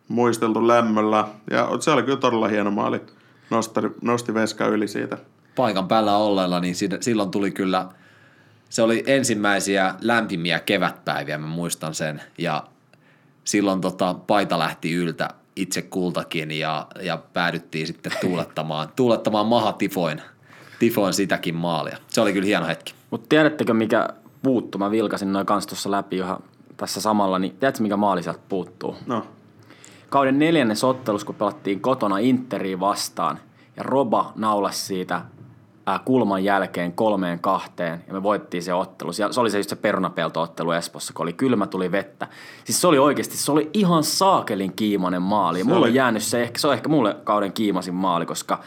[0.07, 1.27] muisteltu lämmöllä.
[1.51, 3.01] Ja se oli kyllä todella hieno maali.
[3.49, 5.17] Nosti, nosti Veska yli siitä.
[5.55, 7.89] Paikan päällä olleella, niin silloin tuli kyllä,
[8.69, 12.21] se oli ensimmäisiä lämpimiä kevätpäiviä, mä muistan sen.
[12.37, 12.63] Ja
[13.43, 20.21] silloin tota, paita lähti yltä itse kultakin ja, ja päädyttiin sitten tuulettamaan, tuulettamaan maha tifoin,
[20.79, 21.97] tifoin sitäkin maalia.
[22.07, 22.93] Se oli kyllä hieno hetki.
[23.09, 24.09] Mutta tiedättekö mikä
[24.43, 24.77] puuttu?
[24.77, 26.43] Mä vilkasin noin kans tuossa läpi ihan
[26.77, 28.95] tässä samalla, niin tiedätkö mikä maali sieltä puuttuu?
[29.05, 29.23] No,
[30.09, 33.39] Kauden neljännes ottelus, kun pelattiin kotona Interiä vastaan,
[33.77, 35.21] ja Roba naulasi siitä
[36.05, 39.11] kulman jälkeen kolmeen kahteen, ja me voittiin se ottelu.
[39.19, 42.27] Ja se oli se just se perunapelto-ottelu Espossa, kun oli kylmä, tuli vettä.
[42.63, 45.59] Siis se oli oikeasti, se oli ihan saakelin kiimainen maali.
[45.59, 45.89] Ja mulla oli.
[45.89, 48.59] on jäänyt se, ehkä, se on ehkä mulle kauden kiimasin maali, koska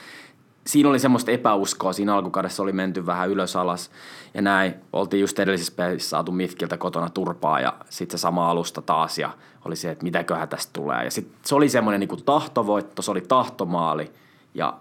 [0.66, 1.92] siinä oli semmoista epäuskoa.
[1.92, 3.90] Siinä alkukaudessa oli menty vähän ylös alas
[4.35, 4.75] ja näin.
[4.92, 9.31] Oltiin just edellisessä pelissä saatu Mifkiltä kotona turpaa ja sitten se sama alusta taas ja
[9.64, 11.05] oli se, että mitäköhän tästä tulee.
[11.05, 14.12] Ja sitten se oli semmoinen niinku tahtovoitto, se oli tahtomaali
[14.55, 14.75] ja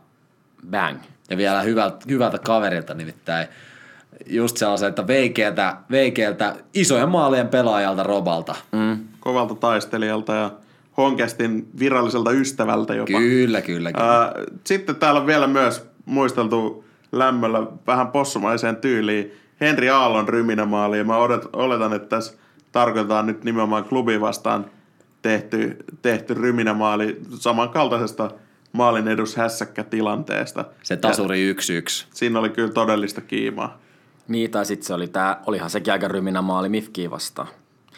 [0.72, 0.98] bang.
[1.30, 3.48] Ja vielä hyvältä, hyvältä kaverilta nimittäin
[4.28, 8.56] just sellaiselta veikeältä, veikeältä isojen maalien pelaajalta Robalta.
[8.72, 9.00] Mm.
[9.20, 10.52] kovalta taistelijalta ja
[10.98, 13.18] Honkestin viralliselta ystävältä jopa.
[13.18, 14.12] Kyllä, kyllä, kyllä.
[14.12, 20.98] Ää, Sitten täällä on vielä myös muisteltu lämmöllä vähän possumaiseen tyyliin Henri Aallon ryminämaali.
[20.98, 22.34] Ja mä odotan, oletan, että tässä
[22.72, 24.66] tarkoitetaan nyt nimenomaan klubi vastaan
[25.22, 28.32] tehty, tehty ryminämaali samankaltaisesta
[28.72, 30.66] maalin edus hässäkkätilanteesta.
[30.84, 32.06] Se tasuri yksi yksi.
[32.10, 33.78] Ja siinä oli kyllä todellista kiimaa.
[34.28, 37.48] Niin, tai sitten se oli tää, olihan sekin aika ryminä maali Mifkiä vastaan.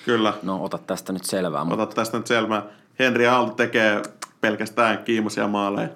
[0.05, 0.33] Kyllä.
[0.43, 1.63] No, ota tästä nyt selvää.
[1.65, 2.63] Mutta Ota tästä nyt selvää.
[2.99, 4.01] Henri Aalto tekee
[4.41, 5.89] pelkästään kiimoisia maaleja.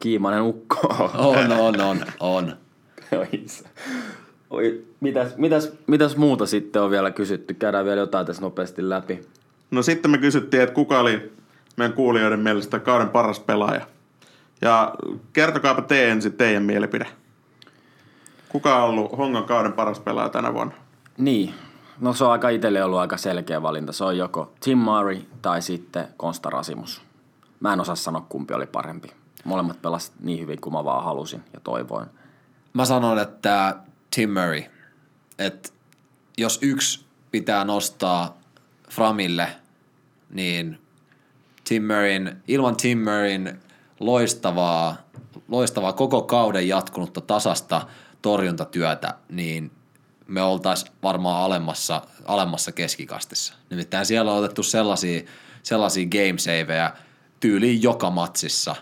[0.00, 0.78] kiimainen ukko.
[1.14, 2.56] On, on, on, on.
[4.50, 7.54] Oi, mitäs, mitäs, mitäs muuta sitten on vielä kysytty?
[7.54, 9.20] Käydään vielä jotain tässä nopeasti läpi.
[9.70, 11.32] No sitten me kysyttiin, että kuka oli
[11.76, 13.86] meidän kuulijoiden mielestä kauden paras pelaaja.
[14.60, 14.94] Ja
[15.32, 17.06] kertokaapa te ensin teidän mielipide.
[18.48, 20.74] Kuka on ollut Hongan kauden paras pelaaja tänä vuonna?
[21.18, 21.54] Niin,
[22.00, 23.92] no se on aika itselle ollut aika selkeä valinta.
[23.92, 27.02] Se on joko Tim Murray tai sitten Konsta Rasimus.
[27.60, 29.08] Mä en osaa sanoa kumpi oli parempi.
[29.44, 32.06] Molemmat pelasivat niin hyvin kuin mä vaan halusin ja toivoin.
[32.72, 33.76] Mä sanon, että
[34.14, 34.62] Tim Murray,
[35.38, 35.68] että
[36.38, 38.38] jos yksi pitää nostaa
[38.90, 39.48] Framille,
[40.30, 40.78] niin
[41.64, 43.60] Tim Murrayn, ilman Tim Murrayn
[44.00, 44.96] loistavaa,
[45.48, 47.86] loistavaa koko kauden jatkunutta tasasta
[48.22, 49.70] torjuntatyötä, niin
[50.28, 53.54] me oltaisiin varmaan alemmassa, alemmassa keskikastissa.
[53.70, 55.22] Nimittäin siellä on otettu sellaisia,
[55.62, 56.92] sellaisia game saveja
[57.40, 58.76] tyyliin joka matsissa,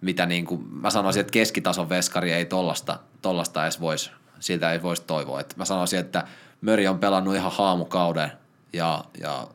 [0.00, 4.82] mitä niin kuin, mä sanoisin, että keskitason veskari ei tollasta, tollasta edes voisi, siltä ei
[4.82, 5.40] voisi toivoa.
[5.40, 6.24] Et mä sanoisin, että
[6.60, 8.32] Möri on pelannut ihan haamukauden
[8.72, 9.46] ja, ja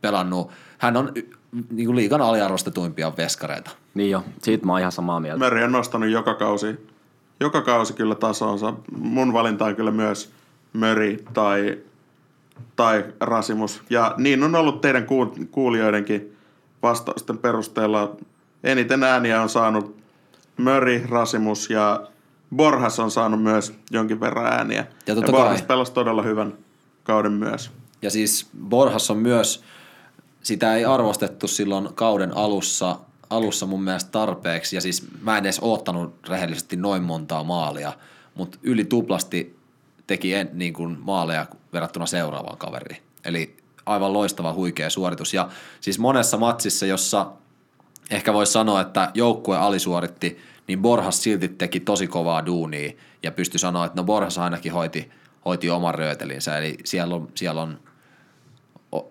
[0.00, 1.12] pelannut, hän on
[1.70, 3.70] niin kuin liigan aliarvostetuimpia veskareita.
[3.94, 5.44] Niin jo, siitä mä oon ihan samaa mieltä.
[5.44, 6.86] Murray on nostanut joka kausi,
[7.40, 8.74] joka kausi kyllä tasonsa.
[8.96, 10.32] Mun valinta on kyllä myös
[10.72, 11.78] Möri tai,
[12.76, 13.82] tai Rasimus.
[13.90, 16.36] Ja niin on ollut teidän kuul- kuulijoidenkin
[16.82, 18.16] vastausten perusteella.
[18.64, 19.96] Eniten ääniä on saanut
[20.56, 22.06] Möri, Rasimus ja
[22.56, 24.86] Borhas on saanut myös jonkin verran ääniä.
[25.06, 25.66] Ja totta Borhas kai.
[25.66, 26.52] pelasi todella hyvän
[27.04, 27.70] kauden myös.
[28.02, 29.64] Ja siis Borhas on myös,
[30.42, 32.98] sitä ei arvostettu silloin kauden alussa,
[33.30, 34.76] alussa mun mielestä tarpeeksi.
[34.76, 37.92] Ja siis mä en edes oottanut rehellisesti noin montaa maalia,
[38.34, 39.56] mutta yli tuplasti
[40.06, 43.02] teki en, niin kuin maaleja verrattuna seuraavaan kaveriin.
[43.24, 45.34] Eli aivan loistava huikea suoritus.
[45.34, 45.48] Ja
[45.80, 47.32] siis monessa matsissa, jossa
[48.10, 50.38] ehkä voisi sanoa, että joukkue alisuoritti,
[50.68, 55.10] niin Borhas silti teki tosi kovaa duunia ja pystyi sanoa, että no Borhas ainakin hoiti,
[55.44, 56.58] hoiti oman röötelinsä.
[56.58, 57.78] Eli siellä on, siellä on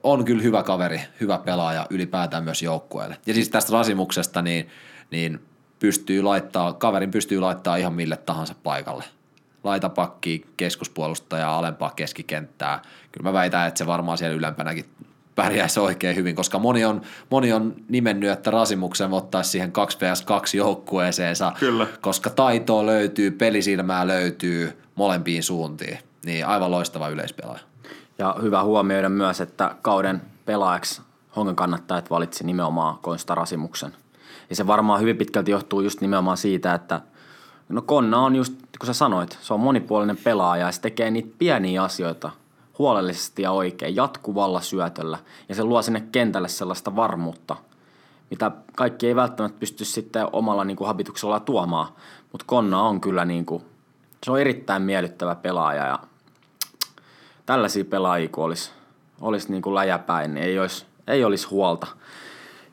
[0.03, 3.17] on kyllä hyvä kaveri, hyvä pelaaja ylipäätään myös joukkueelle.
[3.25, 4.69] Ja siis tästä Rasimuksesta, niin,
[5.11, 5.39] niin
[5.79, 9.03] pystyy laittaa, kaverin pystyy laittaa ihan mille tahansa paikalle.
[9.63, 12.81] Laitapakki, keskuspuolustaja, alempaa keskikenttää.
[13.11, 14.85] Kyllä mä väitän, että se varmaan siellä ylempänäkin
[15.35, 20.21] pärjäisi oikein hyvin, koska moni on, moni on nimennyt, että Rasimuksen ottaisi siihen 2 vs
[20.21, 21.87] 2 joukkueeseensa, Kyllä.
[22.01, 25.99] koska taitoa löytyy, pelisilmää löytyy molempiin suuntiin.
[26.25, 27.61] Niin aivan loistava yleispelaaja.
[28.17, 31.01] Ja hyvä huomioida myös, että kauden pelaajaksi
[31.35, 33.93] Hongan kannattajat valitsi nimenomaan Konsta Rasimuksen.
[34.49, 37.01] Ja se varmaan hyvin pitkälti johtuu just nimenomaan siitä, että
[37.71, 41.35] no Konna on just, kun sä sanoit, se on monipuolinen pelaaja ja se tekee niitä
[41.37, 42.31] pieniä asioita
[42.79, 45.17] huolellisesti ja oikein, jatkuvalla syötöllä.
[45.49, 47.55] Ja se luo sinne kentälle sellaista varmuutta,
[48.29, 51.87] mitä kaikki ei välttämättä pysty sitten omalla niin kuin habituksella tuomaan.
[52.31, 53.63] Mutta Konna on kyllä niin kuin,
[54.23, 55.99] se on erittäin miellyttävä pelaaja ja
[57.45, 58.71] tällaisia pelaajia, kun olisi,
[59.21, 61.87] olisi niin kuin läjäpäin, niin ei olisi, ei olisi huolta.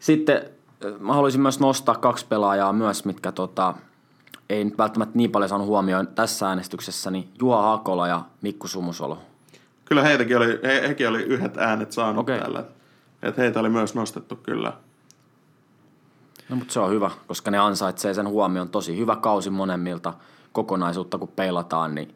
[0.00, 3.74] Sitten äh, mä haluaisin myös nostaa kaksi pelaajaa myös, mitkä tota,
[4.50, 9.18] ei nyt välttämättä niin paljon saanut huomioon tässä äänestyksessä, niin Juha Hakola ja Mikku Sumusolo.
[9.84, 12.38] Kyllä heitäkin oli, he, hekin oli yhdet äänet saanut Okei.
[12.38, 12.64] täällä.
[13.22, 14.72] Et heitä oli myös nostettu kyllä.
[16.48, 18.68] No mutta se on hyvä, koska ne ansaitsee sen huomion.
[18.68, 20.14] Tosi hyvä kausi monemmilta
[20.52, 22.14] kokonaisuutta, kun peilataan, niin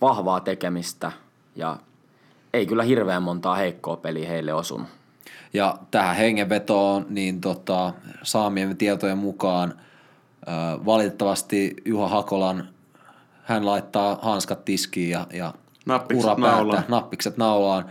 [0.00, 1.12] vahvaa tekemistä
[1.56, 1.76] ja
[2.52, 4.88] ei kyllä hirveän montaa heikkoa peliä heille osunut.
[5.52, 9.74] Ja tähän hengenvetoon, niin tota, saamien tietojen mukaan
[10.86, 12.68] valitettavasti Juha Hakolan,
[13.44, 15.54] hän laittaa hanskat tiskiin ja, ja
[15.86, 16.84] Nappikset ura päättää, naulaan.
[16.88, 17.84] nappikset naulaan.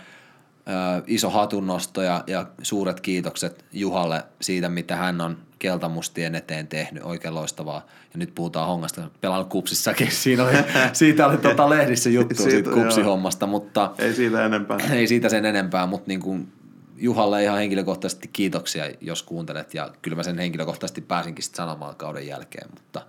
[0.68, 7.04] Ö, iso hatunnosto ja, ja suuret kiitokset Juhalle siitä, mitä hän on keltamustien eteen tehnyt.
[7.04, 7.86] Oikein loistavaa.
[8.14, 9.02] Ja nyt puhutaan hongasta.
[9.22, 10.12] Pelannut kupsissakin.
[10.24, 10.52] Siinä oli,
[10.94, 14.78] siitä oli tota lehdissä juttu Siitä, siitä, kupsihommasta, mutta Ei siitä enempää.
[14.92, 16.52] ei siitä sen enempää, mutta niin kuin
[16.98, 19.74] Juhalle ihan henkilökohtaisesti kiitoksia, jos kuuntelet.
[19.74, 23.02] Ja kyllä mä sen henkilökohtaisesti pääsinkin sit sanomaan kauden jälkeen, mutta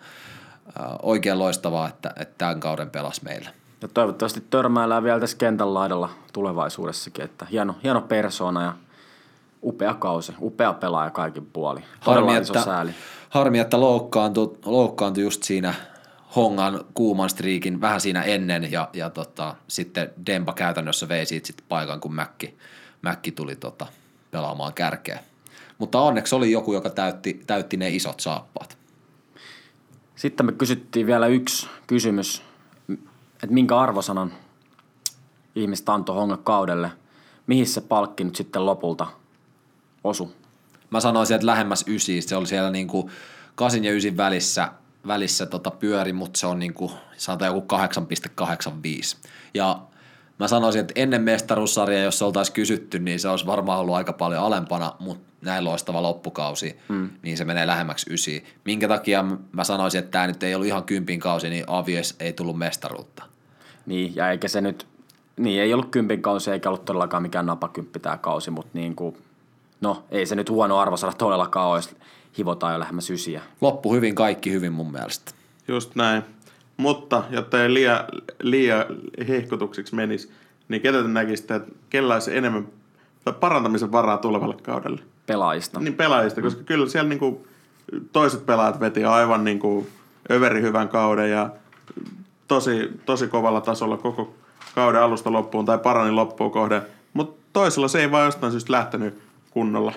[0.81, 3.51] äh, oikein loistavaa, että, että tämän kauden pelas meillä.
[3.83, 8.73] Ja toivottavasti törmäillään vielä tässä kentän laidalla tulevaisuudessakin, että hieno, hieno persona ja
[9.63, 11.85] upea kausi, upea pelaaja kaikin puolin.
[12.01, 12.91] Harmi, että, sääli.
[13.29, 15.75] harmi, että loukkaantui, loukkaantui just siinä
[16.37, 21.65] Hongan kuuman striikin vähän siinä ennen ja, ja tota, sitten Demba käytännössä vei siitä sit
[21.69, 22.59] paikan, kun Mäkki,
[23.03, 23.87] Mäkki tuli tota,
[24.31, 25.25] pelaamaan kärkeä.
[25.79, 28.79] Mutta onneksi oli joku, joka täytti, täytti ne isot saappaat.
[30.17, 32.43] Sitten me kysyttiin vielä yksi kysymys,
[33.33, 34.33] että minkä arvosanan
[35.55, 36.91] ihmistä antoi Honga kaudelle.
[37.47, 39.07] Mihin se palkki nyt sitten lopulta
[40.05, 40.33] osu?
[40.91, 42.23] Mä sanoisin, että lähemmäs ysi.
[42.23, 43.11] Se oli siellä niinku
[43.55, 44.73] kasin ja ysin välissä,
[45.07, 47.77] välissä tota pyöri, mutta se on niinku, sanotaan joku
[48.41, 49.31] 8,85.
[49.55, 49.81] Ja
[50.39, 54.13] mä sanoisin, että ennen mestaruussarjaa, jos se oltaisiin kysytty, niin se olisi varmaan ollut aika
[54.13, 57.11] paljon alempana, mutta näin loistava loppukausi, mm.
[57.23, 58.45] niin se menee lähemmäksi ysi.
[58.65, 62.33] Minkä takia mä sanoisin, että tämä nyt ei ollut ihan kympin kausi, niin Avies ei
[62.33, 63.23] tullut mestaruutta.
[63.87, 64.87] Niin, ja eikä se nyt,
[65.37, 69.17] niin ei ollut kympin kausi, eikä ollut todellakaan mikään napakymppi tämä kausi, mutta niin kuin,
[69.81, 71.97] no ei se nyt huono arvosana todellakaan jos
[72.39, 73.43] hivotaan jo lähemmäs ysiä.
[73.61, 75.33] Loppu hyvin, kaikki hyvin mun mielestä.
[75.69, 76.23] Just näin.
[76.79, 78.05] Mutta jotta ei liian,
[78.43, 78.85] liian
[79.29, 80.31] hehkutuksiksi menisi,
[80.69, 82.69] niin ketä te näkisitte, että kellä olisi enemmän
[83.41, 85.01] parantamisen varaa tulevalle kaudelle?
[85.27, 85.81] Pelaajista.
[85.81, 87.47] Niin pelaajista, koska kyllä siellä niinku
[88.13, 89.87] toiset pelaajat veti aivan niinku
[90.31, 91.51] överi hyvän kauden ja
[92.49, 94.35] tosi, tosi kovalla tasolla koko
[94.75, 96.83] kauden alusta loppuun tai parani loppuun kohden.
[97.13, 99.19] Mutta toisella se ei vaan jostain syystä lähtenyt
[99.51, 99.93] kunnolla.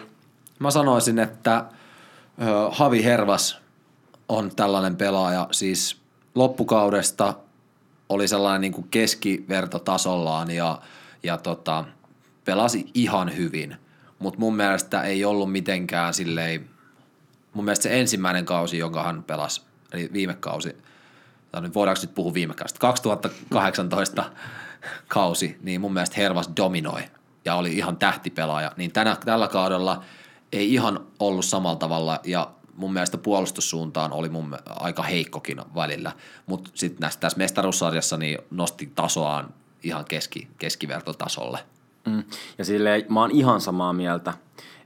[0.60, 1.66] Mä sanoisin, että
[2.42, 3.62] ö, Havi Hervas
[4.30, 5.48] on tällainen pelaaja.
[5.52, 6.01] Siis
[6.36, 7.34] loppukaudesta
[8.10, 10.82] oli sellainen niin kuin keskivertotasollaan ja,
[11.24, 11.86] ja tota,
[12.46, 13.78] pelasi ihan hyvin.
[14.20, 16.70] Mutta mun mielestä ei ollut mitenkään silleen,
[17.54, 19.62] mun mielestä se ensimmäinen kausi, jonka hän pelasi,
[19.94, 20.76] eli viime kausi,
[21.52, 24.26] tai nyt voidaanko nyt puhua viime kaudesta, 2018
[25.08, 27.02] kausi, niin mun mielestä Hervas dominoi
[27.46, 30.04] ja oli ihan tähtipelaaja, niin tänä, tällä kaudella
[30.52, 36.12] ei ihan ollut samalla tavalla ja mun mielestä puolustussuuntaan oli mun aika heikkokin välillä,
[36.46, 41.60] mutta sitten tässä mestaruussarjassa niin nosti tasoaan ihan keski, keskivertotasolle.
[42.06, 42.24] Mm.
[42.58, 44.34] Ja silleen mä oon ihan samaa mieltä.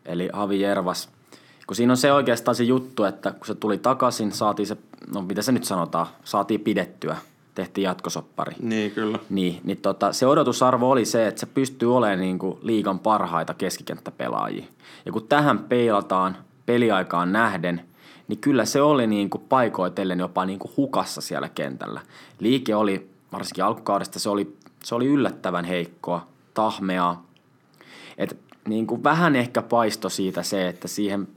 [0.06, 1.10] Eli Havi Jervas,
[1.68, 4.78] kun siinä on se oikeastaan se juttu, että kun se tuli takaisin, saatiin se,
[5.14, 7.18] no mitä se nyt sanotaan, saatiin pidettyä,
[7.56, 8.56] tehtiin jatkosoppari.
[8.60, 9.20] Niin, kyllä.
[9.30, 13.54] Niin, niin tota, se odotusarvo oli se, että se pystyy olemaan niin kuin liigan parhaita
[13.54, 14.66] keskikenttäpelaajia.
[15.06, 17.82] Ja kun tähän peilataan peliaikaan nähden,
[18.28, 22.02] niin kyllä se oli niin kuin paikoitellen jopa niin kuin hukassa siellä kentällä.
[22.40, 27.26] Liike oli, varsinkin alkukaudesta, se oli, se oli yllättävän heikkoa, tahmeaa.
[28.18, 28.38] Et
[28.68, 31.28] niin kuin vähän ehkä paisto siitä se, että siihen,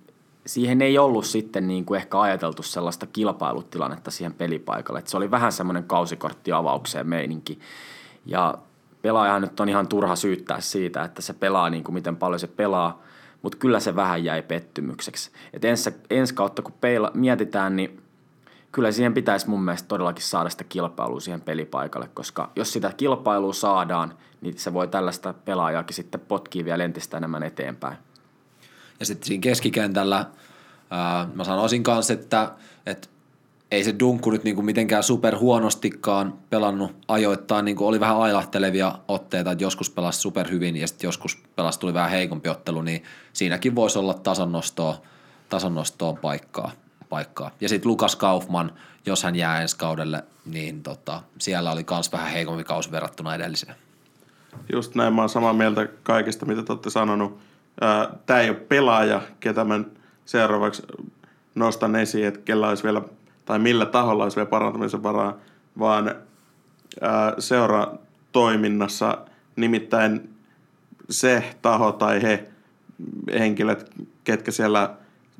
[0.46, 4.98] siihen ei ollut sitten niin kuin ehkä ajateltu sellaista kilpailutilannetta siihen pelipaikalle.
[4.98, 7.58] Et se oli vähän semmoinen kausikortti avaukseen meininki.
[8.26, 8.58] Ja
[9.02, 12.46] pelaajahan nyt on ihan turha syyttää siitä, että se pelaa niin kuin miten paljon se
[12.46, 13.02] pelaa,
[13.42, 15.30] mutta kyllä se vähän jäi pettymykseksi.
[15.52, 18.02] Et ensi, ensi kautta kun peila, mietitään, niin
[18.72, 23.52] kyllä siihen pitäisi mun mielestä todellakin saada sitä kilpailua siihen pelipaikalle, koska jos sitä kilpailua
[23.52, 27.96] saadaan, niin se voi tällaista pelaajaakin sitten potkia vielä entistä enemmän eteenpäin.
[29.00, 30.26] Ja sitten siinä keskikentällä
[30.90, 32.52] ää, mä sanoisin kanssa, että,
[32.86, 33.08] että
[33.70, 39.50] ei se Dunkku nyt niinku mitenkään super huonostikaan pelannut ajoittain, niinku oli vähän ailahtelevia otteita,
[39.50, 43.02] että joskus pelasi super hyvin ja sitten joskus pelasi tuli vähän heikompi ottelu, niin
[43.32, 45.02] siinäkin voisi olla tasannostoa,
[45.48, 46.70] tasannostoon paikkaa.
[47.08, 47.50] paikkaa.
[47.60, 48.72] Ja sitten Lukas Kaufman,
[49.06, 53.74] jos hän jää ensi kaudelle, niin tota, siellä oli myös vähän heikompi kausi verrattuna edelliseen.
[54.72, 57.38] Just näin, mä oon samaa mieltä kaikista, mitä te olette sanonut.
[58.26, 59.80] Tämä ei ole pelaaja, ketä mä
[60.24, 60.82] seuraavaksi
[61.54, 63.02] nostan esiin, että kellä olisi vielä,
[63.48, 65.36] tai millä taholla olisi vielä parantamisen varaa,
[65.78, 66.14] vaan
[67.38, 67.86] seura
[68.32, 69.18] toiminnassa
[69.56, 70.30] nimittäin
[71.10, 72.48] se taho tai he
[73.38, 73.90] henkilöt,
[74.24, 74.90] ketkä siellä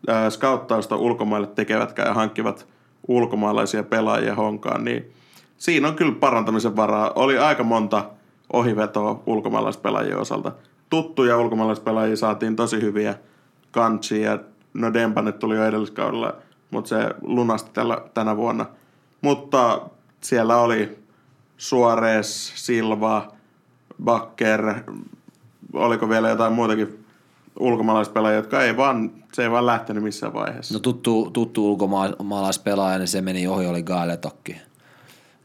[0.09, 2.67] ää, scouttausta ulkomaille tekevätkään ja hankkivat
[3.09, 5.13] ulkomaalaisia pelaajia honkaan, niin
[5.59, 7.13] siinä on kyllä parantamisen varaa.
[7.15, 8.05] Oli aika monta
[8.53, 10.53] ohivetoa ulkomaalaispelaajien osalta.
[10.91, 13.15] Tuttuja ulkomaalaispelaajia saatiin tosi hyviä.
[13.71, 14.39] Kanchi ja
[14.75, 16.35] no Dempane tuli jo edelliskaudella,
[16.71, 18.67] mutta se lunasti tällä, tänä vuonna.
[19.21, 19.81] Mutta
[20.21, 20.99] siellä oli
[21.57, 23.33] Suarez, Silva,
[24.05, 24.75] Bakker,
[25.73, 27.05] oliko vielä jotain muitakin
[27.61, 30.75] ulkomaalaispelaajia, jotka ei vaan, se ei vaan lähtenyt missään vaiheessa.
[30.75, 34.57] No tuttu, tuttu ulkomaalaispelaaja, niin se meni ohi, oli Gaaletokki.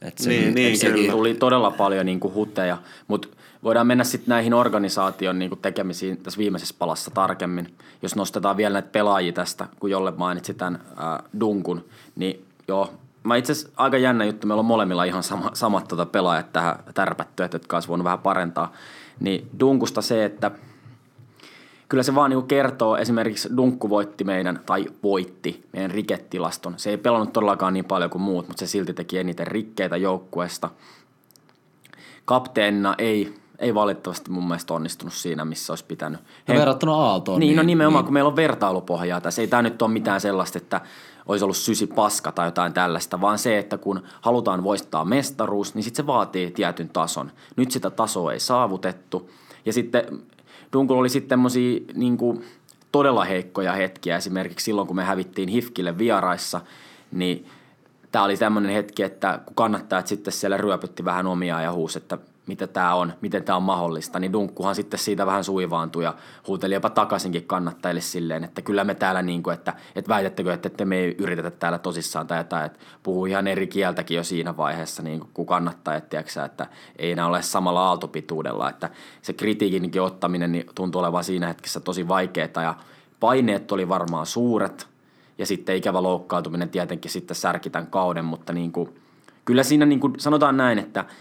[0.02, 1.12] Et se, niin, niin, kyllä.
[1.12, 3.28] Tuli todella paljon niin kuin huteja, mutta
[3.64, 7.74] voidaan mennä sitten näihin organisaation niin tekemisiin tässä viimeisessä palassa tarkemmin.
[8.02, 11.86] Jos nostetaan vielä näitä pelaajia tästä, kun Jolle mainitsi tämän ää, Dunkun,
[12.16, 12.94] niin joo,
[13.24, 16.76] mä itse asiassa aika jännä juttu, meillä on molemmilla ihan sama, samat tuota pelaajat tähän
[16.94, 18.72] tärpätty, että jotka olisi voinut vähän parentaa.
[19.20, 20.52] Niin Dunkusta se, että–
[21.94, 26.74] kyllä se vaan niin kertoo, esimerkiksi Dunkku voitti meidän, tai voitti meidän rikettilaston.
[26.78, 30.70] Se ei pelannut todellakaan niin paljon kuin muut, mutta se silti teki eniten rikkeitä joukkueesta.
[32.26, 33.34] Kapteenina ei,
[33.64, 36.20] ei valitettavasti mun mielestä onnistunut siinä, missä olisi pitänyt.
[36.48, 37.40] No verrattuna Aaltoon.
[37.40, 38.06] Niin, no niin no nimenomaan, niin.
[38.06, 39.42] kun meillä on vertailupohjaa tässä.
[39.42, 40.82] Ei tämä nyt ole mitään sellaista, että
[41.26, 45.84] olisi ollut sysi paska tai jotain tällaista, vaan se, että kun halutaan voistaa mestaruus, niin
[45.84, 47.32] sitten se vaatii tietyn tason.
[47.56, 49.30] Nyt sitä tasoa ei saavutettu.
[49.66, 50.04] Ja sitten
[50.74, 52.18] Dunkul oli sitten tämmöisiä niin
[52.92, 54.18] todella heikkoja hetkiä.
[54.18, 56.62] Esimerkiksi silloin, kun me hävittiin Hifkille vieraissa,
[57.12, 57.46] niin
[58.12, 62.18] tämä oli tämmöinen hetki, että kun kannattajat sitten siellä ryöpytti vähän omiaan ja huusi, että
[62.48, 66.16] mitä tämä on, miten tämä on mahdollista, niin Dunkkuhan sitten siitä vähän suivaantui ja
[66.48, 70.68] huuteli jopa takaisinkin kannattajille silleen, että kyllä me täällä niin kuin, että, että väitättekö, että,
[70.68, 74.58] että me ei yritetä täällä tosissaan tai jotain, että puhuu ihan eri kieltäkin jo siinä
[74.58, 78.90] vaiheessa niin kuin kannattajat, tiedätkö, että ei enää ole samalla aaltopituudella, että
[79.22, 82.76] se kritiikinkin ottaminen niin tuntuu olevan siinä hetkessä tosi vaikeaa ja
[83.20, 84.88] paineet oli varmaan suuret
[85.38, 88.96] ja sitten ikävä loukkaantuminen tietenkin sitten särki tämän kauden, mutta niin kuin,
[89.46, 91.06] kyllä siinä niin kuin, sanotaan näin, että–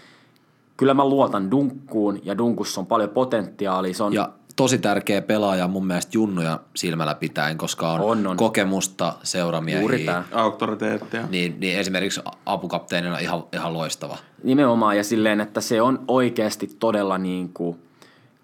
[0.83, 3.93] kyllä mä luotan Dunkkuun ja Dunkussa on paljon potentiaalia.
[3.93, 4.13] Se on...
[4.13, 8.37] Ja tosi tärkeä pelaaja mun mielestä junnuja silmällä pitäen, koska on, on, on.
[8.37, 9.81] kokemusta seuramiehiä.
[9.81, 11.27] Juuri Auktoriteettia.
[11.29, 14.17] Niin, niin esimerkiksi apukapteenina ihan, ihan loistava.
[14.43, 17.79] Nimenomaan ja silleen, että se on oikeasti todella niin kuin,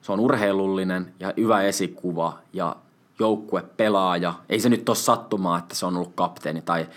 [0.02, 2.76] se on urheilullinen ja hyvä esikuva ja
[3.20, 4.34] joukkuepelaaja.
[4.50, 6.88] Ei se nyt ole sattumaa, että se on ollut kapteeni tai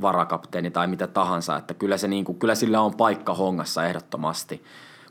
[0.00, 4.62] varakapteeni tai mitä tahansa, että kyllä, se niin kuin, kyllä sillä on paikka hongassa ehdottomasti.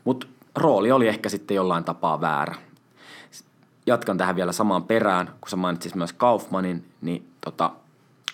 [0.06, 2.54] Mutta rooli oli ehkä sitten jollain tapaa väärä.
[3.86, 7.70] Jatkan tähän vielä samaan perään, kun sä mainitsit myös Kaufmanin, niin tota,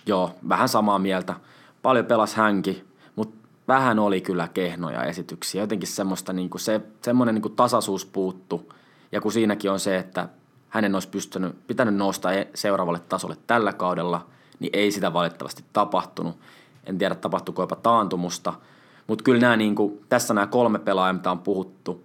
[0.07, 1.35] joo, vähän samaa mieltä.
[1.83, 5.63] Paljon pelas hänkin, mutta vähän oli kyllä kehnoja esityksiä.
[5.63, 8.73] Jotenkin semmoista, niin kuin se, semmoinen niin kuin tasaisuus puuttu.
[9.13, 10.29] Ja kun siinäkin on se, että
[10.69, 14.27] hänen olisi pystynyt, pitänyt nousta e- seuraavalle tasolle tällä kaudella–
[14.63, 16.37] niin ei sitä valitettavasti tapahtunut.
[16.87, 18.53] En tiedä, tapahtuiko jopa taantumusta,
[19.13, 22.05] mutta kyllä nämä, niin kuin, tässä nämä kolme pelaajaa, mitä on puhuttu,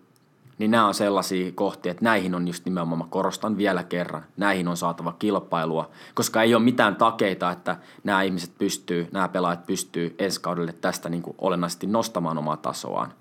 [0.58, 4.68] niin nämä on sellaisia kohtia, että näihin on just nimenomaan, mä korostan vielä kerran, näihin
[4.68, 10.16] on saatava kilpailua, koska ei ole mitään takeita, että nämä ihmiset pystyy, nämä pelaajat pystyy
[10.20, 13.14] ensi kaudelle tästä niin kuin olennaisesti nostamaan omaa tasoaan.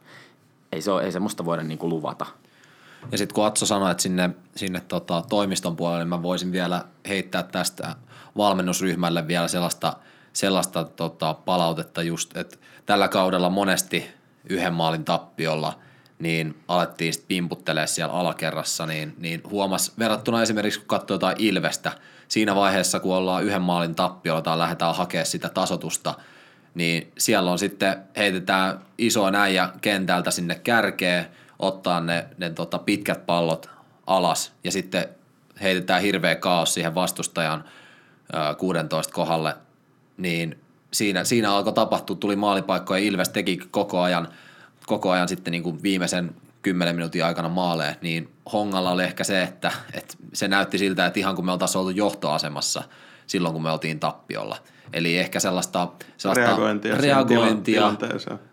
[0.73, 2.27] Ei, se ole, ei semmoista voida niin kuin luvata.
[3.13, 6.85] Ja sitten kun Atso sanoi, että sinne, sinne tota, toimiston puolelle, niin mä voisin vielä
[7.09, 7.97] heittää tästä
[8.37, 9.97] valmennusryhmälle vielä sellaista,
[10.37, 12.57] sellaista tota, palautetta just, että
[12.87, 14.11] tällä kaudella monesti
[14.49, 15.79] yhden maalin tappiolla
[16.19, 21.93] niin alettiin sitten pimputtelemaan siellä alakerrassa, niin, niin huomas verrattuna esimerkiksi kun katsoo jotain Ilvestä,
[22.29, 26.15] siinä vaiheessa kun ollaan yhden maalin tappiolla tai lähdetään hakemaan sitä tasotusta,
[26.75, 31.27] niin siellä on sitten heitetään iso näijä kentältä sinne kärkeen,
[31.59, 33.71] ottaa ne, ne tota pitkät pallot
[34.07, 35.09] alas ja sitten
[35.63, 37.65] heitetään hirveä kaos siihen vastustajan
[38.35, 39.57] ö, 16 kohdalle,
[40.17, 40.59] niin
[40.93, 44.29] siinä, siinä alkoi tapahtua, tuli maalipaikkoja, Ilves teki koko ajan,
[44.87, 49.43] koko ajan sitten niin kuin viimeisen 10 minuutin aikana maaleen, niin Hongalla oli ehkä se,
[49.43, 52.83] että, että se näytti siltä, että ihan kun me oltaisiin oltu johtoasemassa
[53.27, 54.59] silloin, kun me oltiin tappiolla.
[54.93, 57.93] Eli ehkä sellaista, sellaista Reagointia reagointia ja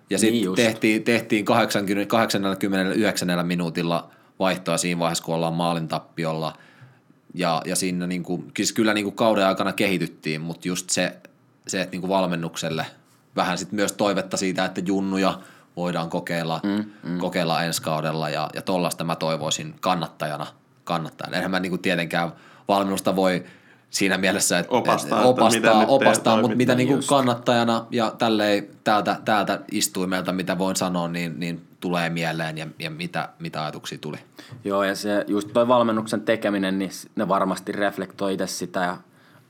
[0.09, 0.55] Niin sitten just.
[0.55, 4.09] tehtiin, tehtiin 80, 89 minuutilla
[4.39, 6.57] vaihtoa siinä vaiheessa, kun ollaan maalin tappiolla.
[7.34, 11.18] Ja, ja siinä niin kuin, siis kyllä niin kuin kauden aikana kehityttiin, mutta just se,
[11.68, 12.86] se että niin kuin valmennukselle
[13.36, 15.39] vähän sitten myös toivetta siitä, että junnuja
[15.76, 17.18] voidaan kokeilla, mm, mm.
[17.18, 20.47] kokeilla ensi kaudella ja, ja tollaista mä toivoisin kannattajana.
[20.84, 21.36] kannattajana.
[21.36, 22.32] Enhän mä niin kuin tietenkään
[22.68, 23.43] valmennusta voi
[23.89, 28.11] siinä mielessä, että Opastaa, että opastaa, nyt opastaa te mutta mitä niin kuin kannattajana ja
[28.18, 33.64] tälleen täältä, täältä istuimelta, mitä voin sanoa, niin, niin tulee mieleen ja, ja mitä, mitä
[33.64, 34.18] ajatuksia tuli.
[34.64, 38.97] Joo, ja se just toi valmennuksen tekeminen, niin ne varmasti reflektoi itse sitä ja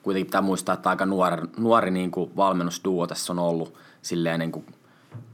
[0.03, 4.51] kuitenkin pitää muistaa, että aika nuori, nuori niin kuin valmennusduo tässä on ollut silleen niin
[4.51, 4.65] kuin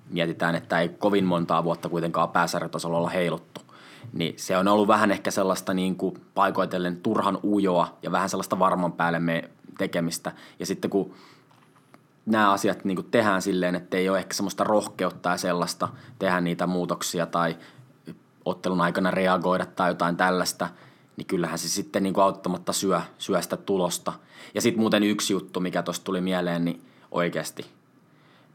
[0.10, 3.62] mietitään, että ei kovin montaa vuotta kuitenkaan pääsarjatasolla olla heiluttu.
[4.14, 8.60] Niin se on ollut vähän ehkä sellaista niin kuin paikoitellen turhan ujoa ja vähän sellaista
[8.60, 10.32] varman päälle me tekemistä.
[10.60, 11.14] Ja sitten kun
[12.26, 15.88] nämä asiat niin tehdään silleen, että ei ole ehkä semmoista rohkeutta ja sellaista
[16.20, 17.58] tehdä niitä muutoksia tai
[18.46, 20.70] ottelun aikana reagoida tai jotain tällaista,
[21.20, 24.14] niin kyllähän se sitten niin auttamatta syö, syö sitä tulosta.
[24.54, 27.66] Ja sitten muuten yksi juttu, mikä tuosta tuli mieleen, niin oikeasti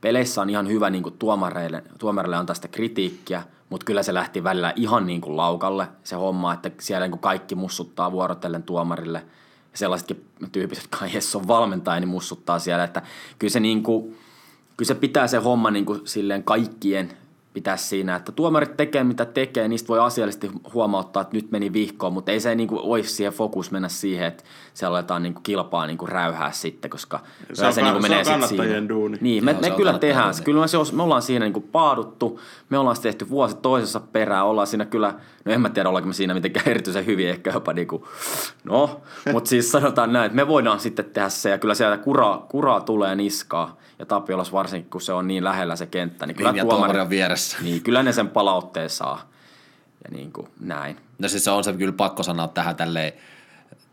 [0.00, 4.44] peleissä on ihan hyvä niin kuin tuomareille, tuomarille antaa sitä kritiikkiä, mutta kyllä se lähti
[4.44, 9.18] välillä ihan niin kuin laukalle se homma, että siellä niin kuin kaikki mussuttaa vuorotellen tuomarille.
[9.72, 13.02] Ja sellaisetkin tyypit, jotka ei edes ole valmentaja, niin mussuttaa siellä, että
[13.38, 14.18] kyllä se, niin kuin,
[14.76, 17.16] kyllä se pitää se homma niin kuin silleen kaikkien
[17.54, 22.12] pitää siinä, että tuomarit tekee mitä tekee, niistä voi asiallisesti huomauttaa, että nyt meni vihkoon,
[22.12, 24.44] mutta ei se niin kuin, olisi siihen fokus mennä siihen, että
[24.74, 27.20] se aletaan niin kuin kilpaa niin kuin räyhää sitten, koska
[27.52, 28.88] Se on ka- niin kuin se menee on sit kannattajien siinä.
[28.88, 29.18] duuni.
[29.20, 30.24] Niin, me, Joo, me se kyllä tehdään.
[30.30, 30.44] duuni.
[30.44, 32.40] Kyllä me, se, me ollaan siinä niin kuin paaduttu,
[32.70, 36.06] me ollaan se tehty vuosi toisessa perään, ollaan siinä kyllä, no en mä tiedä ollaanko
[36.08, 38.02] me siinä mitenkään erityisen hyvin, ehkä jopa niin kuin,
[38.64, 39.00] no,
[39.32, 42.80] mutta siis sanotaan näin, että me voidaan sitten tehdä se ja kyllä sieltä kuraa, kuraa
[42.80, 46.58] tulee niskaa ja Tapiolas varsinkin, kun se on niin lähellä se kenttä, niin kyllä Niin,
[46.58, 47.43] ja tuomari on vieressä.
[47.62, 49.28] Niin, kyllä ne sen palautteen saa
[50.04, 50.96] ja niin kuin näin.
[51.18, 53.12] No siis se on se kyllä pakko sanoa tähän tälleen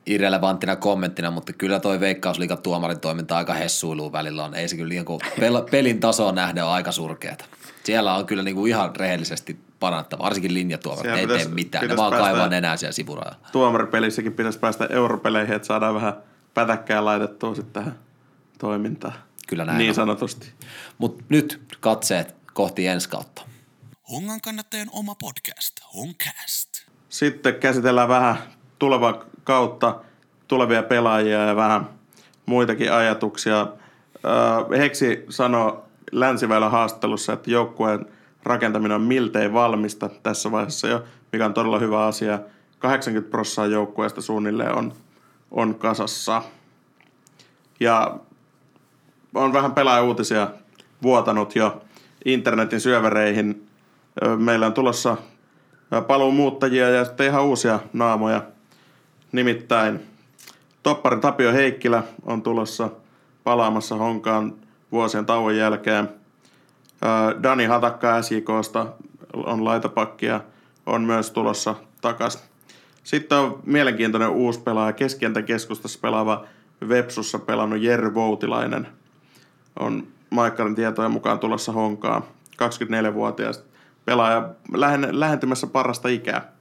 [0.05, 4.55] irrelevanttina kommenttina, mutta kyllä toi Veikkausliikan tuomarin toiminta aika hessuilua välillä on.
[4.55, 7.45] Ei se kyllä niin kuin pel- pelin tasoa nähden on aika surkeata.
[7.83, 11.87] Siellä on kyllä niin kuin ihan rehellisesti parannettava, varsinkin linjatuomarit, Siellä ei pitäisi- tee mitään.
[11.87, 13.37] Ne vaan kaivaa nenää siellä sivurajalla.
[13.51, 16.13] Tuomaripelissäkin pitäisi päästä europeleihin, että saadaan vähän
[16.53, 17.99] pätäkkää laitettua sitten tähän
[18.59, 19.13] toimintaan.
[19.47, 19.95] Kyllä näin Niin on.
[19.95, 20.51] sanotusti.
[20.97, 23.41] Mutta nyt katseet kohti ensi kautta.
[24.11, 26.69] Hongan kannattajien oma podcast, Honcast.
[27.09, 28.37] Sitten käsitellään vähän
[28.79, 30.01] tulevaa kautta,
[30.47, 31.89] tulevia pelaajia ja vähän
[32.45, 33.67] muitakin ajatuksia.
[34.25, 38.05] Öö, Heksi sanoi Länsiväylän haastattelussa, että joukkueen
[38.43, 42.39] rakentaminen on miltei valmista tässä vaiheessa jo, mikä on todella hyvä asia.
[42.79, 44.93] 80 prosenttia joukkueesta suunnilleen on,
[45.51, 46.41] on kasassa.
[47.79, 48.19] Ja
[49.35, 50.51] on vähän pelaajauutisia
[51.03, 51.81] vuotanut jo
[52.25, 53.67] internetin syövereihin.
[54.37, 55.17] Meillä on tulossa
[56.07, 58.43] paluumuuttajia ja sitten ihan uusia naamoja.
[59.31, 59.99] Nimittäin
[60.83, 62.89] toppari Tapio Heikkilä on tulossa
[63.43, 64.53] palaamassa Honkaan
[64.91, 66.09] vuosien tauon jälkeen.
[67.43, 68.87] Dani Hatakka SJKsta
[69.33, 70.41] on laitapakkia,
[70.85, 72.43] on myös tulossa takas.
[73.03, 76.45] Sitten on mielenkiintoinen uusi pelaaja, keskentän keskustassa pelaava
[76.89, 78.87] Vepsussa pelannut Jerry Voutilainen.
[79.79, 82.23] On Maikkarin tietojen mukaan tulossa Honkaan.
[82.63, 83.63] 24-vuotias
[84.05, 86.51] pelaaja lähen, lähentymässä parasta ikää.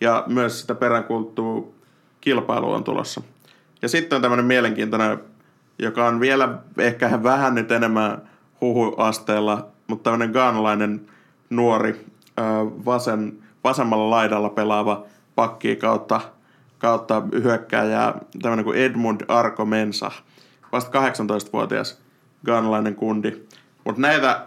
[0.00, 1.74] Ja myös sitä peräänkuuluttuu
[2.20, 3.20] kilpailu on tulossa.
[3.82, 5.18] Ja sitten on tämmöinen mielenkiintoinen,
[5.78, 8.22] joka on vielä ehkä vähän nyt enemmän
[8.60, 11.06] huhuasteella, mutta tämmöinen gaanalainen
[11.50, 12.06] nuori
[12.84, 15.04] vasen, vasemmalla laidalla pelaava
[15.34, 16.20] pakki kautta,
[16.78, 20.10] kautta hyökkääjä, tämmöinen kuin Edmund Arko Mensa,
[20.72, 22.05] vasta 18-vuotias
[22.44, 23.32] gaanalainen kundi.
[23.84, 24.46] Mutta näitä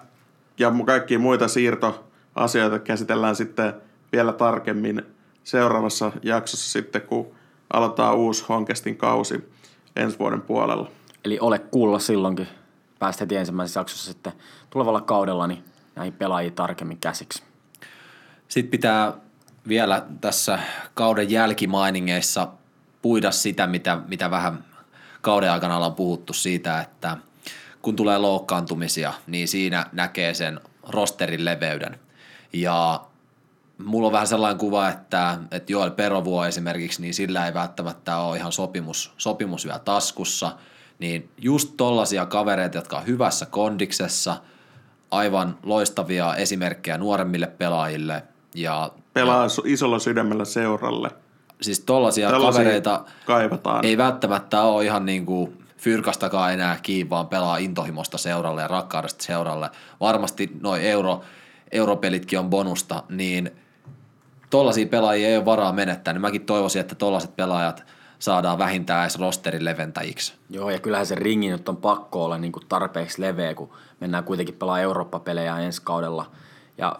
[0.59, 3.73] ja mu- kaikkia muita siirtoasioita käsitellään sitten
[4.11, 5.01] vielä tarkemmin
[5.43, 7.31] seuraavassa jaksossa sitten, kun
[7.73, 9.49] aloittaa uusi Honkestin kausi
[9.95, 10.91] ensi vuoden puolella.
[11.25, 12.47] Eli ole kuulla silloinkin.
[12.99, 14.33] Päästä heti ensimmäisessä jaksossa sitten
[14.69, 15.63] tulevalla kaudella niin
[15.95, 17.43] näihin pelaajiin tarkemmin käsiksi.
[18.47, 19.13] Sitten pitää
[19.67, 20.59] vielä tässä
[20.93, 22.47] kauden jälkimainingeissa
[23.01, 24.65] puida sitä, mitä, mitä vähän
[25.21, 27.17] kauden aikana ollaan puhuttu siitä, että
[27.81, 31.99] kun tulee loukkaantumisia, niin siinä näkee sen rosterin leveyden.
[32.53, 33.01] Ja
[33.77, 38.37] mulla on vähän sellainen kuva, että, että Joel Perovuo esimerkiksi, niin sillä ei välttämättä ole
[38.37, 40.51] ihan sopimus, sopimus vielä taskussa.
[40.99, 44.35] Niin just tollaisia kavereita, jotka on hyvässä kondiksessa,
[45.11, 48.23] aivan loistavia esimerkkejä nuoremmille pelaajille.
[48.55, 51.09] Ja, Pelaa su- isolla sydämellä seuralle.
[51.61, 53.85] siis tollaisia Tällaisia kavereita kaivataan.
[53.85, 59.23] ei välttämättä ole ihan niin kuin fyrkastakaan enää kiinni, vaan pelaa intohimosta seuralle ja rakkaudesta
[59.23, 59.69] seuralle.
[59.99, 61.21] Varmasti noi euro,
[61.71, 63.51] europelitkin on bonusta, niin
[64.49, 67.83] tollaisia pelaajia ei ole varaa menettää, niin mäkin toivoisin, että tollaiset pelaajat
[68.19, 70.33] saadaan vähintään edes rosterin leventäjiksi.
[70.49, 73.69] Joo, ja kyllähän se ringi nyt on pakko olla niin kuin tarpeeksi leveä, kun
[73.99, 76.31] mennään kuitenkin pelaamaan Eurooppa-pelejä ensi kaudella.
[76.77, 76.95] Ja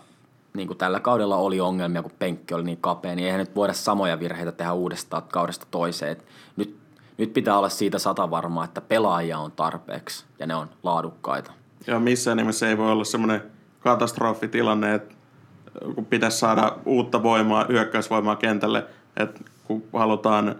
[0.53, 3.73] niin kuin tällä kaudella oli ongelmia, kun penkki oli niin kapea, niin eihän nyt voida
[3.73, 6.11] samoja virheitä tehdä uudestaan kaudesta toiseen.
[6.11, 6.25] Et
[6.55, 6.77] nyt,
[7.19, 11.51] nyt pitää olla siitä sata varmaa, että pelaajia on tarpeeksi ja ne on laadukkaita.
[11.87, 13.43] Ja missään nimessä ei voi olla semmoinen
[13.79, 15.15] katastrofitilanne, että
[15.95, 18.85] kun pitäisi saada uutta voimaa, hyökkäysvoimaa kentälle,
[19.17, 20.55] että kun halutaan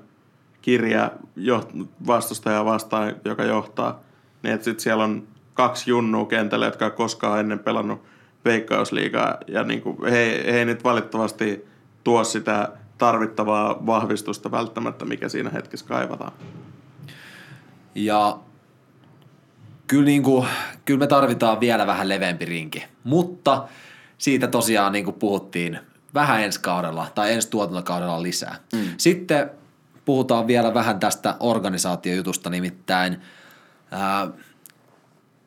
[0.61, 1.11] kirja
[2.07, 3.99] vastustajaa vastaan, joka johtaa,
[4.43, 8.01] niin että sitten siellä on kaksi junnua kentällä, jotka on koskaan ennen pelannut
[8.45, 11.67] veikkausliigaa, ja niin kuin he, he ei nyt valitettavasti
[12.03, 12.69] tuo sitä
[12.99, 16.31] tarvittavaa vahvistusta välttämättä, mikä siinä hetkessä kaivataan.
[17.95, 18.39] Ja
[19.87, 20.47] kyllä, niin kuin,
[20.85, 23.67] kyllä me tarvitaan vielä vähän leveämpi rinki, mutta
[24.17, 25.79] siitä tosiaan niin kuin puhuttiin
[26.13, 28.55] vähän ensi kaudella tai ensi tuotantokaudella lisää.
[28.73, 28.93] Mm.
[28.97, 29.51] Sitten
[30.05, 33.21] puhutaan vielä vähän tästä organisaatiojutusta, nimittäin
[33.91, 34.27] ää,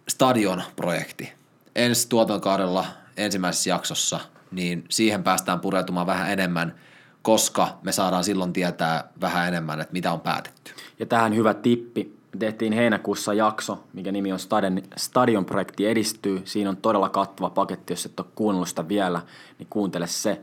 [0.08, 1.32] Stadion-projekti.
[1.74, 2.84] Ensi tuotantokaudella
[3.16, 6.74] ensimmäisessä jaksossa, niin siihen päästään pureutumaan vähän enemmän,
[7.22, 10.72] koska me saadaan silloin tietää vähän enemmän, että mitä on päätetty.
[10.98, 12.22] Ja tähän hyvä tippi.
[12.32, 16.42] Me tehtiin heinäkuussa jakso, mikä nimi on Stadion, Stadion-projekti edistyy.
[16.44, 19.22] Siinä on todella kattava paketti, jos et ole kuunnellut sitä vielä,
[19.58, 20.40] niin kuuntele se.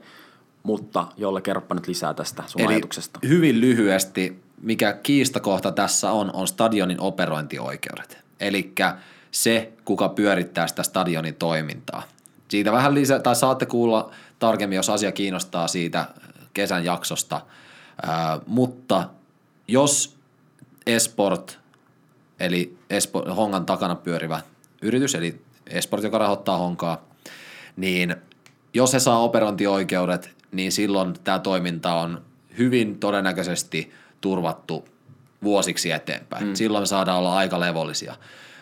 [0.63, 3.19] Mutta jolle kerropa nyt lisää tästä sun Eli ajatuksesta.
[3.27, 8.17] hyvin lyhyesti, mikä kiistakohta tässä on, on stadionin operointioikeudet.
[8.39, 8.73] Eli
[9.31, 12.03] se, kuka pyörittää sitä stadionin toimintaa.
[12.47, 16.05] Siitä vähän lisää, tai saatte kuulla tarkemmin, jos asia kiinnostaa siitä
[16.53, 17.41] kesän jaksosta.
[18.07, 19.09] Ää, mutta
[19.67, 20.17] jos
[20.85, 21.59] Esport,
[22.39, 24.41] eli Esport, Hongan takana pyörivä
[24.81, 27.05] yritys, eli Esport, joka rahoittaa Honkaa,
[27.75, 28.15] niin
[28.73, 32.21] jos he saa operointioikeudet, niin silloin tämä toiminta on
[32.57, 34.89] hyvin todennäköisesti turvattu
[35.43, 36.47] vuosiksi eteenpäin.
[36.47, 36.55] Mm.
[36.55, 38.15] Silloin me saadaan olla aika levollisia.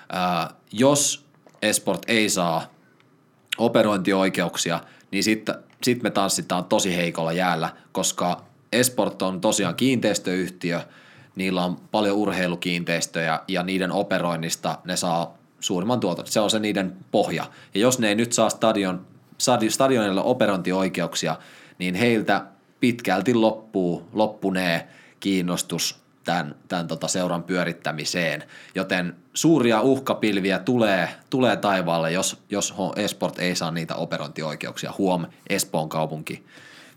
[0.09, 1.25] Ää, jos
[1.61, 2.73] Esport ei saa
[3.57, 4.79] operointioikeuksia,
[5.11, 10.81] niin sitten sit me tanssitaan tosi heikolla jäällä, koska Esport on tosiaan kiinteistöyhtiö,
[11.35, 16.27] niillä on paljon urheilukiinteistöjä ja niiden operoinnista ne saa suurimman tuoton.
[16.27, 17.45] Se on se niiden pohja.
[17.73, 19.05] Ja jos ne ei nyt saa stadion,
[19.37, 21.35] stadi- stadionille operointioikeuksia,
[21.79, 22.45] niin heiltä
[22.79, 24.87] pitkälti loppuu, loppunee
[25.19, 28.43] kiinnostus tämän, tämän tota seuran pyörittämiseen.
[28.75, 34.93] Joten suuria uhkapilviä tulee, tulee taivaalle, jos, jos Esport ei saa niitä operointioikeuksia.
[34.97, 36.43] Huom, Espoon kaupunki.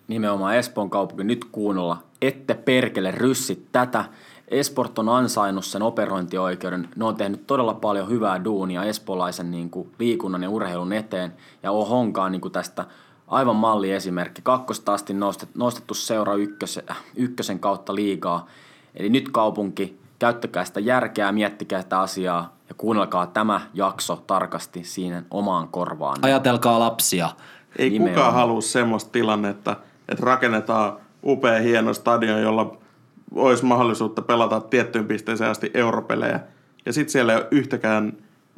[0.08, 4.04] nimenomaan Espoon kaupunki nyt kuunnolla, ette perkele ryssit tätä.
[4.48, 6.88] Esport on ansainnut sen operointioikeuden.
[6.96, 11.32] Ne on tehnyt todella paljon hyvää duunia espoolaisen niin kuin, liikunnan ja urheilun eteen.
[11.62, 12.84] Ja on honkaan niin kuin tästä
[13.28, 14.42] aivan malliesimerkki.
[14.42, 18.46] Kakkosta asti nostettu, nostettu seura ykkösen, ykkösen kautta liigaa.
[18.94, 25.22] Eli nyt kaupunki, käyttäkää sitä järkeä, miettikää sitä asiaa ja kuunnelkaa tämä jakso tarkasti siinä
[25.30, 26.18] omaan korvaan.
[26.22, 27.28] Ajatelkaa lapsia.
[27.78, 28.14] Ei Nimenomaan.
[28.14, 29.76] kukaan halua semmoista tilannetta,
[30.08, 32.76] että rakennetaan upea hieno stadion, jolla
[33.34, 36.40] olisi mahdollisuutta pelata tiettyyn pisteeseen asti europelejä.
[36.86, 38.12] Ja sitten siellä ei ole yhtäkään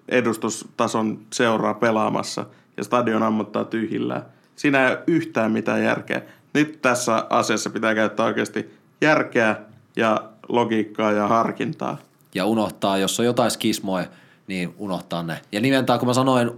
[0.08, 4.22] edustustason seuraa pelaamassa ja stadion ammuttaa tyhjillään.
[4.56, 6.22] Siinä ei ole yhtään mitään järkeä.
[6.54, 9.56] Nyt tässä asiassa pitää käyttää oikeasti järkeä
[9.96, 11.98] ja logiikkaa ja harkintaa.
[12.34, 14.06] ja unohtaa, jos on jotain skismoja,
[14.46, 15.40] niin unohtaa ne.
[15.52, 16.50] Ja nimenomaan, kun mä sanoin,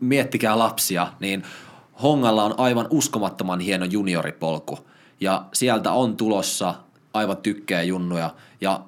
[0.00, 1.42] miettikää lapsia, niin
[2.02, 4.78] Hongalla on aivan uskomattoman hieno junioripolku.
[5.20, 6.74] Ja sieltä on tulossa
[7.14, 8.30] aivan tykkää junnuja.
[8.60, 8.80] Ja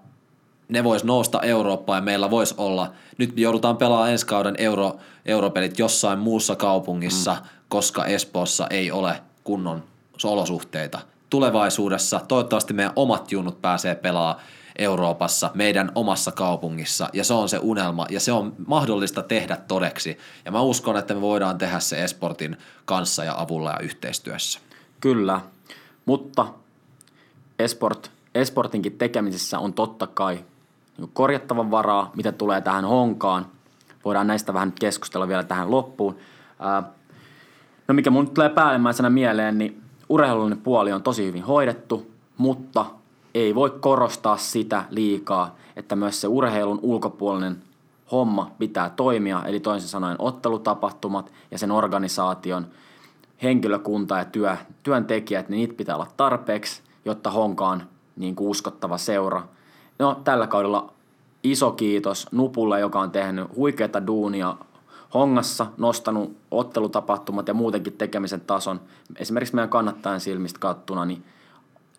[0.68, 4.96] ne vois nousta Eurooppaan ja meillä voisi olla, nyt me joudutaan pelaamaan ensi kauden euro,
[5.26, 7.48] europelit jossain muussa kaupungissa, mm.
[7.68, 9.82] koska Espoossa ei ole kunnon
[10.24, 10.98] olosuhteita.
[11.35, 14.45] Tulevaisuudessa toivottavasti meidän omat junnut pääsee pelaamaan
[14.78, 20.18] Euroopassa, meidän omassa kaupungissa, ja se on se unelma, ja se on mahdollista tehdä todeksi.
[20.45, 24.61] Ja mä uskon, että me voidaan tehdä se Esportin kanssa ja avulla ja yhteistyössä.
[25.01, 25.41] Kyllä,
[26.05, 26.47] mutta
[27.59, 30.45] esport, esportinkin tekemisessä on totta kai
[30.99, 33.47] niin korjattavan varaa, mitä tulee tähän honkaan.
[34.05, 36.16] Voidaan näistä vähän keskustella vielä tähän loppuun.
[37.89, 39.84] No mikä mun tulee päällimmäisenä mieleen, niin
[40.14, 42.86] urheilullinen puoli on tosi hyvin hoidettu, mutta
[43.34, 47.62] ei voi korostaa sitä liikaa, että myös se urheilun ulkopuolinen
[48.12, 52.66] homma pitää toimia, eli toisin sanoen ottelutapahtumat ja sen organisaation
[53.42, 59.42] henkilökunta ja työ, työntekijät, niin niitä pitää olla tarpeeksi, jotta honkaan niin kuin uskottava seura.
[59.98, 60.92] No, tällä kaudella
[61.42, 64.56] iso kiitos Nupulle, joka on tehnyt huikeata duunia
[65.14, 68.80] Hongassa, nostanut ottelutapahtumat ja muutenkin tekemisen tason,
[69.16, 71.24] esimerkiksi meidän kannattajan silmistä kattuna, niin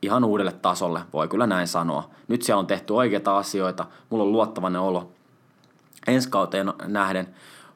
[0.01, 2.09] ihan uudelle tasolle, voi kyllä näin sanoa.
[2.27, 5.11] Nyt siellä on tehty oikeita asioita, mulla on luottavainen olo
[6.07, 7.27] ensi kauteen nähden,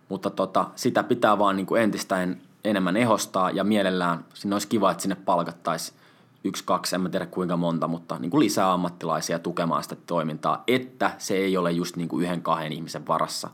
[0.10, 4.68] mutta tota, sitä pitää vaan niin kuin entistä en, enemmän ehostaa ja mielellään sinne olisi
[4.68, 6.00] kiva, että sinne palkattaisiin
[6.44, 10.64] yksi, kaksi, en mä tiedä kuinka monta, mutta niin kuin lisää ammattilaisia tukemaan sitä toimintaa,
[10.68, 13.50] että se ei ole just niin kuin yhden, kahden ihmisen varassa.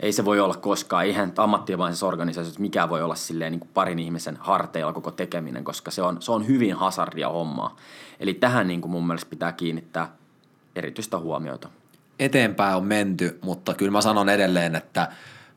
[0.00, 3.98] Ei se voi olla koskaan, eihän ammattimaisessa organisaatiossa mikään voi olla silleen niin kuin parin
[3.98, 7.76] ihmisen harteilla koko tekeminen, koska se on, se on hyvin hasardia hommaa.
[8.20, 10.12] Eli tähän niin kuin mun mielestä pitää kiinnittää
[10.76, 11.68] erityistä huomiota.
[12.18, 15.08] Eteenpäin on menty, mutta kyllä mä sanon edelleen, että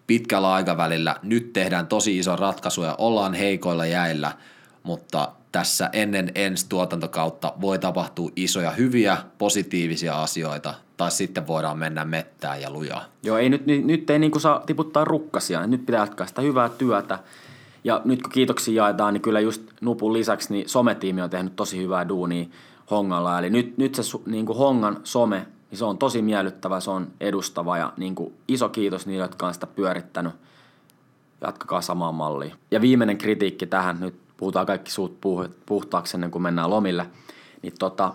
[0.08, 4.32] pitkällä aikavälillä nyt tehdään tosi iso ratkaisu ja ollaan heikoilla jäillä,
[4.84, 12.06] mutta tässä ennen ensi tuotantokautta voi tapahtua isoja hyviä positiivisia asioita, tai sitten voidaan mennä
[12.06, 13.06] mettään ja lujaa.
[13.24, 15.68] Joo, ei nyt, nyt, nyt ei niin kuin saa tiputtaa rukkasia.
[15.68, 17.20] Nyt pitää jatkaa sitä hyvää työtä.
[17.84, 21.78] Ja nyt kun kiitoksia jaetaan, niin kyllä just Nupun lisäksi niin sometiimi on tehnyt tosi
[21.78, 22.46] hyvää duunia
[22.92, 23.40] Hongalla.
[23.40, 27.08] Eli nyt, nyt se niin kuin Hongan some, niin se on tosi miellyttävä, se on
[27.20, 30.34] edustava ja niin kuin iso kiitos niille, jotka on sitä pyörittänyt.
[31.42, 32.54] Jatkakaa samaan malliin.
[32.72, 35.18] Ja viimeinen kritiikki tähän, nyt puhutaan kaikki suut
[35.66, 37.06] puhtaaksi ennen kuin mennään lomille,
[37.62, 38.14] niin tota,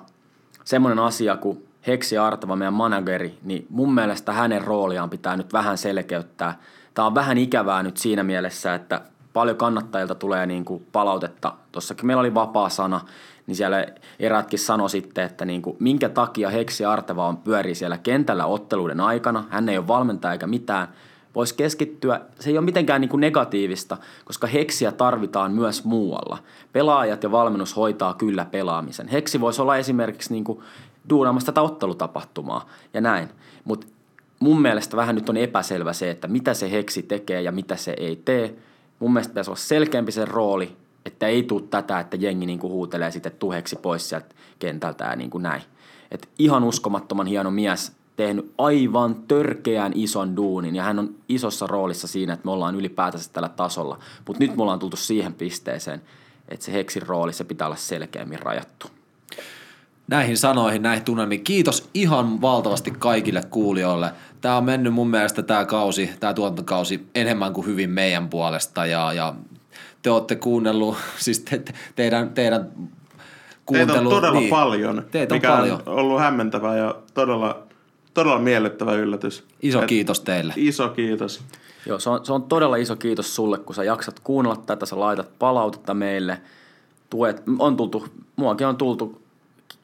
[0.65, 5.79] semmoinen asia kuin Heksi Artava, meidän manageri, niin mun mielestä hänen rooliaan pitää nyt vähän
[5.79, 6.59] selkeyttää.
[6.95, 9.01] Tämä on vähän ikävää nyt siinä mielessä, että
[9.33, 11.53] paljon kannattajilta tulee niin kuin palautetta.
[11.73, 13.01] Tuossakin meillä oli vapaa sana,
[13.47, 13.87] niin siellä
[14.21, 19.01] erätkin sanoi sitten, että niin kuin, minkä takia Heksi Arteva on pyörii siellä kentällä otteluiden
[19.01, 19.45] aikana.
[19.51, 20.89] Hän ei ole valmentaja eikä mitään
[21.37, 26.39] voisi keskittyä, se ei ole mitenkään niin kuin negatiivista, koska heksiä tarvitaan myös muualla.
[26.73, 29.09] Pelaajat ja valmennus hoitaa kyllä pelaamisen.
[29.09, 30.61] Heksi voisi olla esimerkiksi niin kuin
[31.11, 33.29] duunaamassa tätä ottelutapahtumaa ja näin.
[33.65, 33.87] Mutta
[34.41, 37.95] mun mielestä vähän nyt on epäselvä se, että mitä se heksi tekee ja mitä se
[37.99, 38.55] ei tee.
[38.99, 42.73] Mun mielestä pitäisi olla selkeämpi sen rooli, että ei tule tätä, että jengi niin kuin
[42.73, 45.63] huutelee sitten tuheksi pois sieltä kentältä ja niin kuin näin.
[46.11, 52.09] Et ihan uskomattoman hieno mies, tehnyt aivan törkeän ison duunin ja hän on isossa roolissa
[52.09, 53.99] siinä, että me ollaan ylipäätänsä tällä tasolla.
[54.27, 56.03] Mutta nyt me ollaan tultu siihen pisteeseen,
[56.49, 58.87] että se Heksin rooli, se pitää olla selkeämmin rajattu.
[60.09, 61.45] Näihin sanoihin, näihin tunnelmiin.
[61.45, 64.11] Kiitos ihan valtavasti kaikille kuulijoille.
[64.41, 69.13] Tämä on mennyt mun mielestä tämä kausi, tämä tuotantokausi enemmän kuin hyvin meidän puolesta ja,
[69.13, 69.35] ja
[70.03, 71.63] te olette kuunnellut, siis te,
[71.97, 72.71] teidän, teidän
[73.67, 73.87] kuuntelu.
[73.87, 75.83] Teitä on todella niin, paljon, teitä on mikä paljon.
[75.87, 77.63] on ollut hämmentävää ja todella,
[78.15, 79.45] todella miellyttävä yllätys.
[79.63, 80.53] Iso Et- kiitos teille.
[80.57, 81.43] Iso kiitos.
[81.87, 85.01] Joo, se on, se on todella iso kiitos sulle, kun sä jaksat kuunnella tätä, sä
[85.01, 86.41] laitat palautetta meille,
[87.11, 89.26] tuet, on tultu, muakin on tultu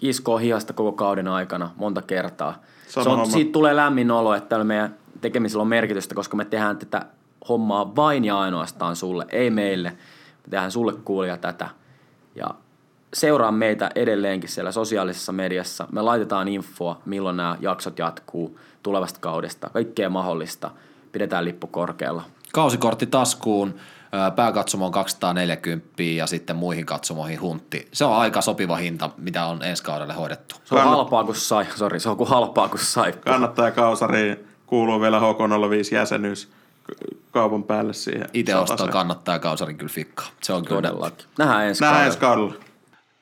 [0.03, 2.63] kiskoa hihasta koko kauden aikana monta kertaa.
[2.89, 3.25] Se on, homma.
[3.25, 7.07] siitä tulee lämmin olo, että tällä meidän tekemisellä on merkitystä, koska me tehdään tätä
[7.49, 9.91] hommaa vain ja ainoastaan sulle, ei meille.
[9.91, 11.69] Me tehdään sulle kuulia tätä.
[12.35, 12.47] Ja
[13.15, 15.89] seuraa meitä edelleenkin siellä sosiaalisessa mediassa.
[15.93, 19.71] Me laitetaan infoa, milloin nämä jaksot jatkuu tulevasta kaudesta.
[19.71, 20.71] Kaikkea mahdollista.
[21.13, 22.23] Pidetään lippu korkealla.
[22.53, 23.75] Kausikortti taskuun,
[24.37, 27.89] pääkatsomoon 240 ja sitten muihin katsomoihin huntti.
[27.93, 30.55] Se on aika sopiva hinta, mitä on ensi kaudelle hoidettu.
[30.65, 33.13] Se on Kannat- halpaa kuin sai, sorry, se on kuin halpaa kuin sai.
[33.13, 36.53] Kannattaa kausariin kuuluu vielä H05 jäsenyys
[37.31, 38.27] kaupan päälle siihen.
[38.33, 40.27] Itse ostaa kannattaa kausarin kyllä fikkaa.
[40.43, 41.27] Se on kyllä Todellakin.
[41.39, 42.07] Nähdään ensi Nähdään kaudella.
[42.07, 42.73] ensi kaudella.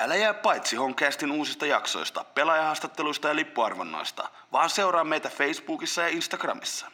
[0.01, 6.87] Älä jää paitsi Honcastin uusista jaksoista, pelaajahaastatteluista ja lippuarvonnoista, vaan seuraa meitä Facebookissa ja Instagramissa.